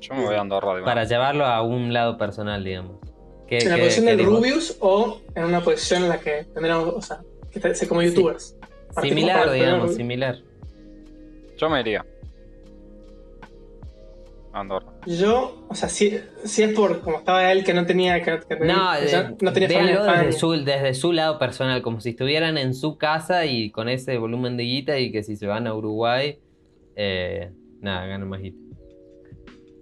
[0.00, 2.98] Yo me voy a Andorra Para llevarlo a un lado personal, digamos.
[3.48, 4.26] ¿Qué- en la qué- posición qué del?
[4.26, 7.22] Rubius o en una posición en la que tendríamos, o sea,
[7.60, 8.56] que como youtubers.
[9.00, 10.38] Similar, para digamos, similar.
[11.58, 12.04] Yo me iría.
[14.52, 14.86] a Andorra.
[15.06, 18.56] Yo, o sea, si, si es por como estaba él que no tenía que, que
[18.56, 22.74] No, ya eh, no tenía desde su, desde su lado personal, como si estuvieran en
[22.74, 26.38] su casa y con ese volumen de guita y que si se van a Uruguay,
[26.96, 27.50] eh,
[27.80, 28.58] nada, ganan más guita.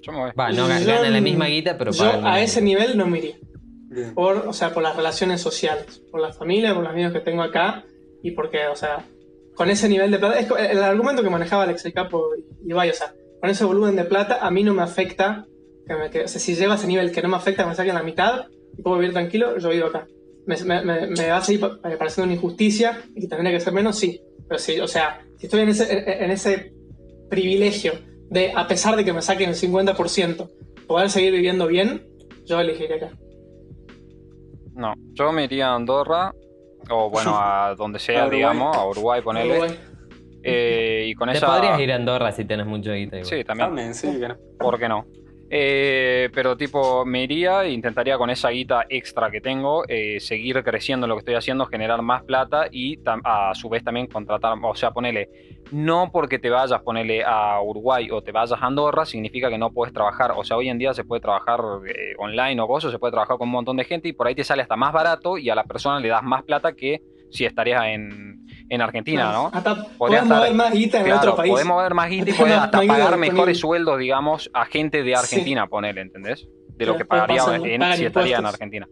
[0.03, 0.31] Yo me voy.
[0.39, 3.19] Va, no Yo- ganan la misma guita, pero Yo pagan a ese nivel no me
[3.19, 3.37] iría.
[4.15, 7.43] Por, o sea, por las relaciones sociales, por la familia, por los amigos que tengo
[7.43, 7.85] acá
[8.23, 9.05] y porque, o sea,
[9.55, 12.91] con ese nivel de plata, es el argumento que manejaba Alex el Capo y Ibai,
[12.91, 15.47] o sea, con ese volumen de plata a mí no me afecta,
[15.87, 17.75] que me- que- o sea, si llego a ese nivel que no me afecta, me
[17.75, 20.07] saquen la mitad y puedo vivir tranquilo, yo vivo acá.
[20.47, 23.99] Me, me- me- va a seguir pa- pareciendo una injusticia y tendría que ser menos,
[23.99, 24.21] sí.
[24.49, 26.73] Pero sí, o sea, si estoy en ese, en ese
[27.31, 27.93] privilegio
[28.31, 30.51] de, a pesar de que me saquen el 50%,
[30.87, 32.07] poder seguir viviendo bien,
[32.45, 33.11] yo elegiría acá.
[34.75, 36.33] No, Yo me iría a Andorra,
[36.91, 38.37] o bueno, a donde sea, A Uruguay.
[38.39, 39.51] digamos, a Uruguay, ponele.
[39.59, 39.79] Uruguay.
[40.43, 41.47] eh, y con Te esa.
[41.47, 43.17] podrías ir a Andorra si tenés mucho guita.
[43.19, 43.31] igual.
[43.31, 43.69] Sí, también.
[43.69, 44.21] También, sí.
[44.59, 45.07] ¿Por qué no?
[45.51, 50.63] Eh, pero tipo, me iría e intentaría con esa guita extra que tengo eh, seguir
[50.65, 54.57] creciendo en lo que estoy haciendo, generar más plata y a su vez también contratar,
[54.63, 55.29] o sea, ponele,
[55.71, 59.71] no porque te vayas, ponele a Uruguay o te vayas a Andorra, significa que no
[59.71, 62.99] puedes trabajar, o sea, hoy en día se puede trabajar eh, online o cosas, se
[62.99, 65.37] puede trabajar con un montón de gente y por ahí te sale hasta más barato
[65.39, 69.51] y a la persona le das más plata que si estarías en, en Argentina, ¿no?
[69.53, 71.53] Hasta podés estar- mover más guita en Claro, otro país.
[71.53, 75.67] podemos ver más guita y poder hasta pagar mejores sueldos, digamos, a gente de Argentina,
[75.67, 76.49] poner, ¿entendés?
[76.77, 78.47] De lo que pagaría en- si estaría en.
[78.47, 78.87] Argentina.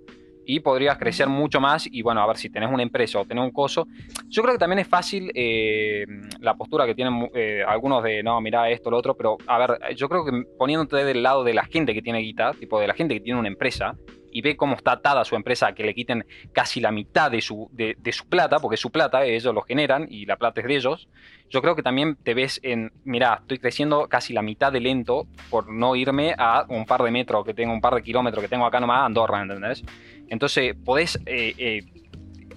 [0.45, 3.45] Y podrías crecer mucho más y bueno, a ver si tenés una empresa o tenés
[3.45, 3.87] un coso.
[4.29, 6.05] Yo creo que también es fácil eh,
[6.41, 9.95] la postura que tienen eh, algunos de, no, mira esto, lo otro, pero a ver,
[9.95, 12.95] yo creo que poniéndote del lado de la gente que tiene guita, tipo de la
[12.95, 13.95] gente que tiene una empresa,
[14.33, 17.41] y ve cómo está atada su empresa a que le quiten casi la mitad de
[17.41, 20.67] su, de, de su plata, porque su plata ellos lo generan y la plata es
[20.67, 21.09] de ellos,
[21.51, 25.27] yo creo que también te ves en, mira, estoy creciendo casi la mitad de lento
[25.51, 28.49] por no irme a un par de metros que tengo, un par de kilómetros que
[28.49, 29.85] tengo acá nomás, Andorra, ¿entendés?
[30.29, 31.83] Entonces podés eh, eh,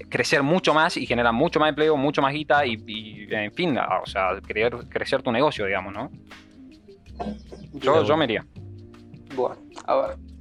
[0.10, 3.78] crecer mucho más y generar mucho más empleo, mucho más guita y, y, en fin,
[3.78, 6.10] o sea, creer, crecer tu negocio, digamos, ¿no?
[7.74, 8.46] Yo, yo me iría.
[9.36, 10.35] Bueno, a ver.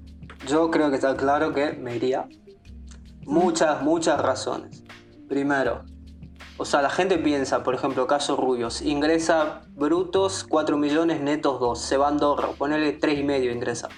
[0.47, 2.27] Yo creo que está claro que me iría.
[3.27, 4.83] Muchas, muchas razones.
[5.29, 5.83] Primero,
[6.59, 11.81] o sea, la gente piensa, por ejemplo, caso Rubios, ingresa brutos 4 millones, netos 2,
[11.81, 13.89] se va a Andorra, ponele 3 y medio ingresa.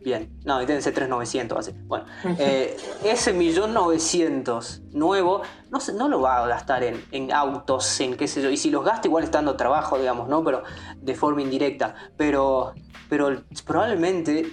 [0.00, 1.72] Bien, no, deben ser 3.900 así.
[1.86, 2.06] Bueno,
[2.38, 7.98] eh, ese millón 900 nuevo no, se- no lo va a gastar en, en autos,
[8.00, 8.48] en qué sé yo.
[8.48, 10.42] Y si los gasta, igual está dando trabajo, digamos, ¿no?
[10.44, 10.62] Pero
[10.96, 11.96] de forma indirecta.
[12.16, 12.74] Pero,
[13.10, 14.50] pero probablemente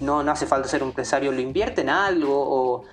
[0.00, 2.84] no, no hace falta ser un empresario, lo invierte en algo o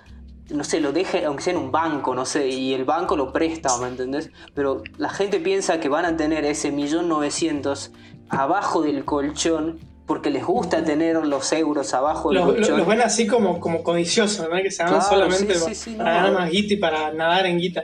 [0.52, 3.34] no sé, lo deje, aunque sea en un banco, no sé, y el banco lo
[3.34, 4.30] presta, ¿me entendés?
[4.54, 7.92] Pero la gente piensa que van a tener ese millón novecientos
[8.30, 12.78] abajo del colchón porque les gusta tener los euros abajo del Los, colchón.
[12.78, 14.56] los ven así como, como codiciosos, ¿no?
[14.58, 16.18] Que se van Claro, solamente sí, sí, para no.
[16.28, 17.84] ganar más guita y para nadar en guita.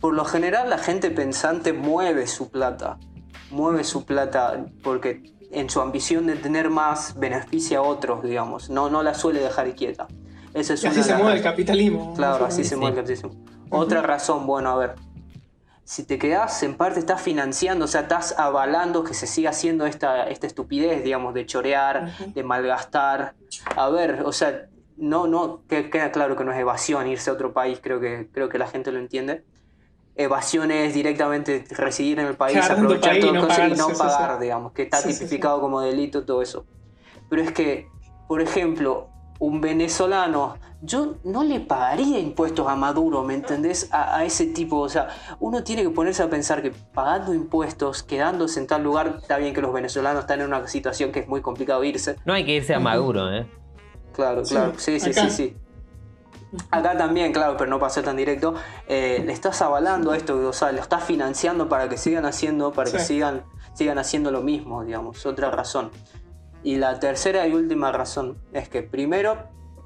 [0.00, 2.98] Por lo general la gente pensante mueve su plata,
[3.50, 5.20] mueve su plata porque
[5.50, 9.74] en su ambición de tener más beneficia a otros, digamos, no, no la suele dejar
[9.74, 10.06] quieta.
[10.54, 12.14] Esa es Y así se mueve el capitalismo.
[12.14, 12.70] Claro, así Sí.
[12.70, 13.44] se mueve el capitalismo.
[13.70, 14.94] Otra razón, bueno, a ver.
[15.84, 19.86] Si te quedas, en parte estás financiando, o sea, estás avalando que se siga haciendo
[19.86, 23.34] esta, esta estupidez, digamos, de chorear, de malgastar.
[23.74, 24.66] A ver, o sea,
[24.98, 28.28] no, no, que- queda claro que no es evasión irse a otro país, creo que,
[28.32, 29.44] creo que la gente lo entiende.
[30.18, 33.94] Evasión es directamente residir en el país, aprovechar país y todo no y no sí,
[33.96, 34.42] pagar, sí.
[34.42, 35.18] digamos, que está Sí, sí, sí.
[35.20, 36.66] tipificado como delito, todo eso.
[37.30, 37.88] Pero es que,
[38.26, 39.08] por ejemplo,
[39.38, 43.88] un venezolano, yo no le pagaría impuestos a Maduro, ¿me entendés?
[43.92, 45.08] A, a ese tipo, o sea,
[45.38, 49.54] uno tiene que ponerse a pensar que pagando impuestos, quedándose en tal lugar, está bien
[49.54, 52.56] que los venezolanos están en una situación que es muy complicado irse, No hay que
[52.56, 52.80] irse a.
[52.80, 53.46] Maduro, ¿eh?
[54.12, 54.72] Claro, claro.
[54.78, 55.56] Sí, sí, sí, sí.
[56.70, 58.54] Acá también, claro, pero no para ser tan directo.
[58.86, 62.90] eh, le estás avalando esto, o sea, lo estás financiando para que sigan haciendo, para
[62.90, 63.44] que sigan,
[63.74, 65.24] sigan haciendo lo mismo, digamos.
[65.26, 65.90] Otra razón.
[66.62, 69.36] Y la tercera y última razón es que primero,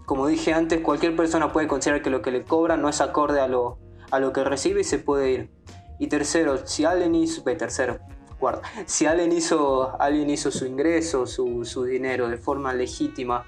[0.06, 3.40] como dije antes, cualquier persona puede considerar que lo que le cobran no es acorde
[3.40, 3.78] a lo,
[4.10, 5.50] a lo que recibe y se puede ir.
[5.98, 7.98] Y tercero, si alguien hizo, tercero,
[8.38, 13.44] cuarto, si alguien hizo, alguien hizo su ingreso, su, su dinero de forma legítima,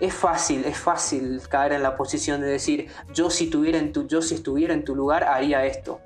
[0.00, 4.06] es fácil, es fácil caer en la posición de decir, yo si, tuviera en tu,
[4.06, 6.00] yo si estuviera en tu lugar haría esto.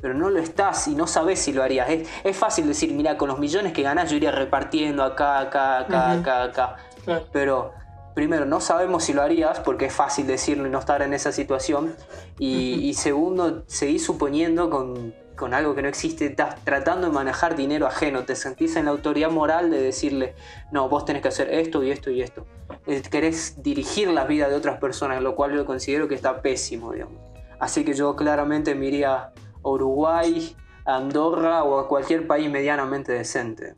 [0.00, 1.90] Pero no lo estás y no sabes si lo harías.
[1.90, 5.80] Es, es fácil decir, mira, con los millones que ganas yo iría repartiendo acá, acá,
[5.80, 6.76] acá, acá, acá.
[7.04, 7.26] Claro.
[7.32, 7.72] Pero
[8.14, 11.32] primero, no sabemos si lo harías porque es fácil decirlo y no estar en esa
[11.32, 11.94] situación.
[12.38, 12.82] Y, Ujú.
[12.82, 17.86] y segundo, seguís suponiendo con, con algo que no existe, estás tratando de manejar dinero
[17.86, 20.34] ajeno, te sentís en la autoridad moral de decirle,
[20.70, 22.46] no, vos tenés que hacer esto y esto y esto.
[22.86, 26.92] Eh, Querés dirigir la vida de otras personas, lo cual yo considero que está pésimo,
[26.92, 27.18] digamos.
[27.58, 30.56] Así que yo claramente me iría a Uruguay,
[30.86, 33.74] a Andorra o a cualquier país medianamente decente.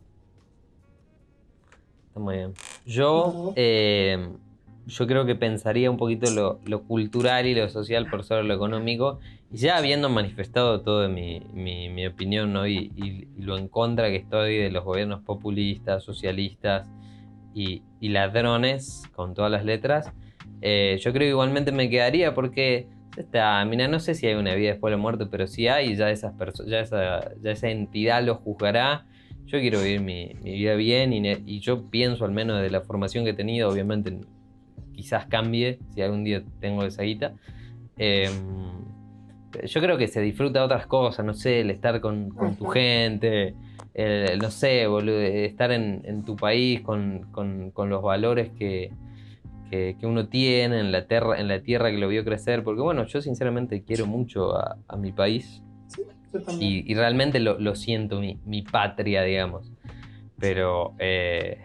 [2.09, 2.55] Está muy bien.
[2.87, 4.29] Yo, eh,
[4.87, 8.55] yo creo que pensaría un poquito lo, lo cultural y lo social por sobre lo
[8.55, 9.19] económico.
[9.51, 12.67] Y ya habiendo manifestado todo mi, mi- mi opinión ¿no?
[12.67, 16.87] y, y- y lo en contra que estoy de los gobiernos populistas, socialistas
[17.55, 20.13] y, y ladrones, con todas las letras,
[20.61, 22.87] eh, yo creo que igualmente me quedaría porque
[23.17, 25.97] está, mira, no sé si hay una vida después de la muerte, pero si hay,
[25.97, 26.35] ya, esas
[26.67, 29.07] ya, esa, ya esa entidad lo juzgará.
[29.47, 32.81] Yo quiero vivir mi, mi vida bien y, y yo pienso, al menos de la
[32.81, 34.19] formación que he tenido, obviamente
[34.95, 37.35] quizás cambie si algún día tengo esa guita.
[37.99, 38.31] Eh,
[39.67, 43.55] yo creo que se disfruta otras cosas, no sé, el estar con, con tu gente,
[43.95, 48.91] el, no sé, boludo, estar en, en tu país con, con- con los valores que,
[49.71, 52.81] que, que uno tiene en la, tierra, en la tierra que lo vio crecer, porque
[52.81, 55.63] bueno, yo sinceramente quiero mucho a, a mi país
[56.33, 56.85] Yo también.
[56.87, 59.71] y, y realmente lo, lo siento, mi, mi patria, digamos.
[60.39, 61.59] Pero, eh,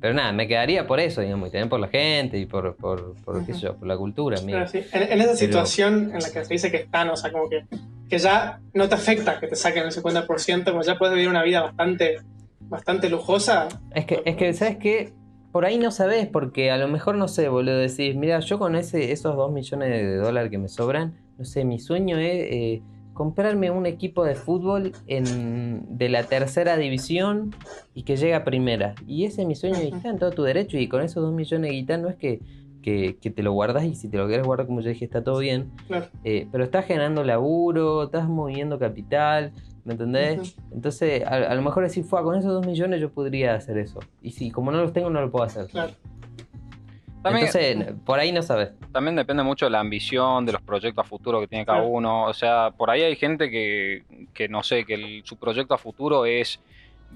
[0.00, 3.14] pero nada, me quedaría por eso, digamos, y también por la gente y por, por,
[3.24, 4.38] por, qué sé yo, por la cultura.
[4.46, 7.32] Pero sí, en, en esa situación en la que se dice que están, o sea,
[7.32, 7.64] como que,
[8.10, 11.44] que ya no te afecta que te saquen el 50%, como ya puedes vivir una
[11.44, 12.18] vida bastante,
[12.60, 13.68] bastante lujosa.
[13.94, 15.12] Es que, es que, ¿sabes qué?
[15.52, 18.74] Por ahí no sabes, porque a lo mejor no sé, boludo, decís, mira, yo con
[18.74, 22.82] ese, esos 2 millones de dólares que me sobran, no sé, mi sueño es eh,
[23.14, 27.54] comprarme un equipo de fútbol en, de la tercera división
[27.94, 28.94] y que llegue a primera.
[29.06, 30.78] Y ese es mi sueño y está en todo tu derecho.
[30.78, 32.40] Y con esos 2 millones de guitarras no es que,
[32.82, 35.22] que, que te lo guardas y si te lo quieres guardar, como yo dije, está
[35.22, 35.70] todo bien.
[35.86, 36.06] Claro.
[36.24, 39.52] Eh, pero estás generando laburo, estás moviendo capital,
[39.84, 40.56] ¿me entendés?
[40.72, 44.00] Entonces, a, a lo mejor decir, fue con esos dos millones yo podría hacer eso.
[44.22, 45.66] Y si como no los tengo, no lo puedo hacer.
[45.66, 45.92] Claro.
[47.22, 48.70] También, Entonces, por ahí no sabes.
[48.92, 51.92] también depende mucho de la ambición, de los proyectos a futuro que tiene cada Claro.
[51.92, 52.24] uno.
[52.24, 55.78] O sea, por ahí hay gente que, que no sé, que el- su proyecto a
[55.78, 56.60] futuro es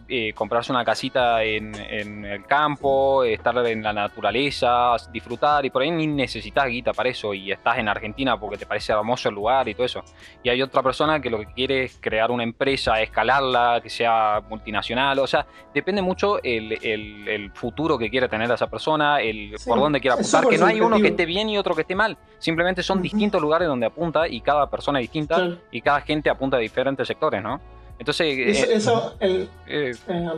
[0.08, 5.82] eh, comprarse una casita en, en el campo, estar en la naturaleza, disfrutar, y por
[5.82, 9.34] ahí ni necesitas guita para eso, y estás en Argentina porque te parece hermoso el
[9.34, 10.02] lugar y todo eso.
[10.42, 14.42] Y hay otra persona que lo que quiere es crear una empresa, escalarla, que sea
[14.48, 19.54] multinacional, o sea, depende mucho el, el- el futuro que quiere tener esa persona, el
[19.58, 21.82] Sí, por dónde quiera apuntar, que no hay uno que esté bien y otro que
[21.82, 25.36] esté mal, simplemente son distintos lugares donde apunta y cada persona es distinta
[25.70, 27.60] y cada gente apunta a diferentes sectores, ¿no?
[27.98, 30.28] Entonces, Eso, eh, eso el- eh, eh,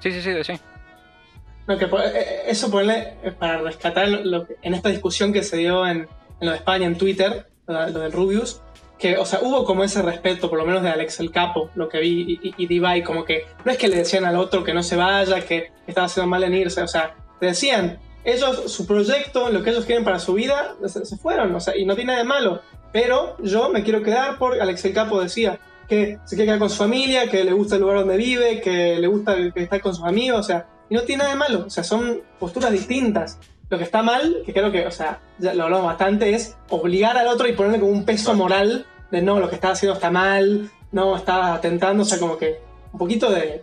[0.00, 0.52] sí, sí, sí, sí.
[1.66, 5.42] no, que po- eh, eso ponerle eh, para rescatar lo, lo en esta discusión que
[5.42, 5.98] se dio en,
[6.40, 8.60] en lo de España en Twitter, lo, lo del Rubius,
[8.98, 11.88] que, o sea, hubo como ese respeto, por lo menos de Alex el Capo, lo
[11.88, 14.36] que vi, y, y, y de Ibai, como que no es que le decían al
[14.36, 18.00] otro que no se vaya, que estaba haciendo mal en irse, o sea, le decían,
[18.24, 21.76] ellos, su proyecto, lo que ellos quieren para su vida, se, se fueron, o sea,
[21.76, 22.60] y no tiene nada de malo,
[22.92, 26.70] pero yo me quiero quedar por, Alex el Capo decía, que se quiere quedar con
[26.70, 29.94] su familia, que le gusta el lugar donde vive, que le gusta que estar con
[29.94, 33.38] sus amigos, o sea, y no tiene nada de malo, o sea, son posturas distintas.
[33.70, 37.16] Lo que está mal, que creo que, o sea, ya lo hablamos bastante, es obligar
[37.16, 40.10] al otro y ponerle como un peso moral de no, lo que está haciendo está
[40.10, 42.60] mal, no, está atentando, o sea, como que
[42.92, 43.62] un poquito de,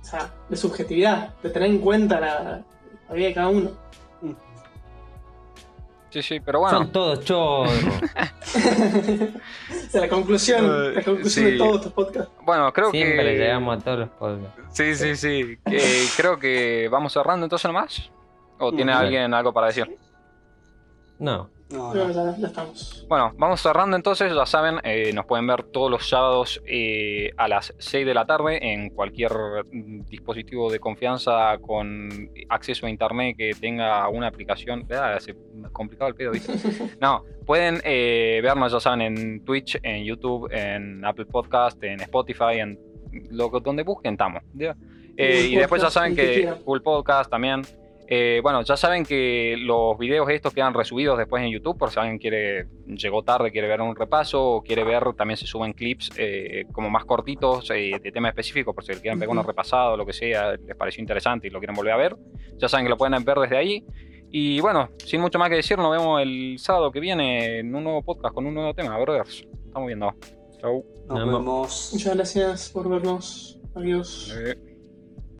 [0.00, 2.62] o sea, de subjetividad, de tener en cuenta la,
[3.08, 3.70] la vida de cada uno.
[6.10, 6.78] Sí, sí, pero bueno.
[6.78, 7.72] Son todos chorros.
[8.52, 11.50] O sea, la conclusión, Eh, la conclusión sí.
[11.52, 12.32] de todos estos podcasts.
[12.42, 13.38] Bueno, creo Siempre que.
[13.38, 14.60] llegamos a todos los podcasts.
[14.72, 15.58] Sí, sí, sí.
[15.66, 18.10] Eh, creo que vamos cerrando entonces nomás.
[18.58, 19.96] ¿O tiene alguien algo para decir?
[21.18, 21.48] No.
[21.72, 23.06] No, ya, ya estamos.
[23.08, 27.46] Bueno, vamos cerrando entonces, ya saben, eh, nos pueden ver todos los sábados eh, a
[27.46, 29.30] las 6 de la tarde en cualquier
[29.70, 34.84] mm, dispositivo de confianza con acceso a internet que tenga una aplicación.
[34.92, 35.36] Ah, se
[35.72, 36.52] complicado el pedo, ¿viste?
[37.00, 42.58] No, pueden eh, vernos, ya saben, en Twitch, en YouTube, en Apple Podcast, en Spotify,
[42.58, 42.78] en
[43.30, 44.42] lo que- donde busquen, estamos.
[44.58, 46.52] Eh, Google y después ya saben que.
[46.64, 47.62] Google Podcast también.
[48.12, 52.00] Eh, bueno, ya saben que los videos estos quedan resubidos después en YouTube, por si
[52.00, 56.10] alguien quiere, llegó tarde, quiere ver un repaso, o quiere ver, también se suben clips
[56.16, 60.04] eh, como más cortitos eh, de tema específico, por si quieren pegar uno repasado, lo
[60.04, 62.16] que sea, les pareció interesante y lo quieren volver a ver.
[62.58, 63.86] Ya saben que lo pueden ver desde ahí.
[64.32, 67.84] Y bueno, sin mucho más que decir, nos vemos el sábado que viene en un
[67.84, 69.46] nuevo podcast con un nuevo tema, brothers.
[69.66, 70.12] Estamos viendo.
[70.60, 70.84] Chau.
[71.06, 71.38] Nos vemos.
[71.38, 71.90] vemos.
[71.92, 73.60] Muchas gracias por vernos.
[73.76, 74.34] Adiós.
[74.36, 74.69] Eh.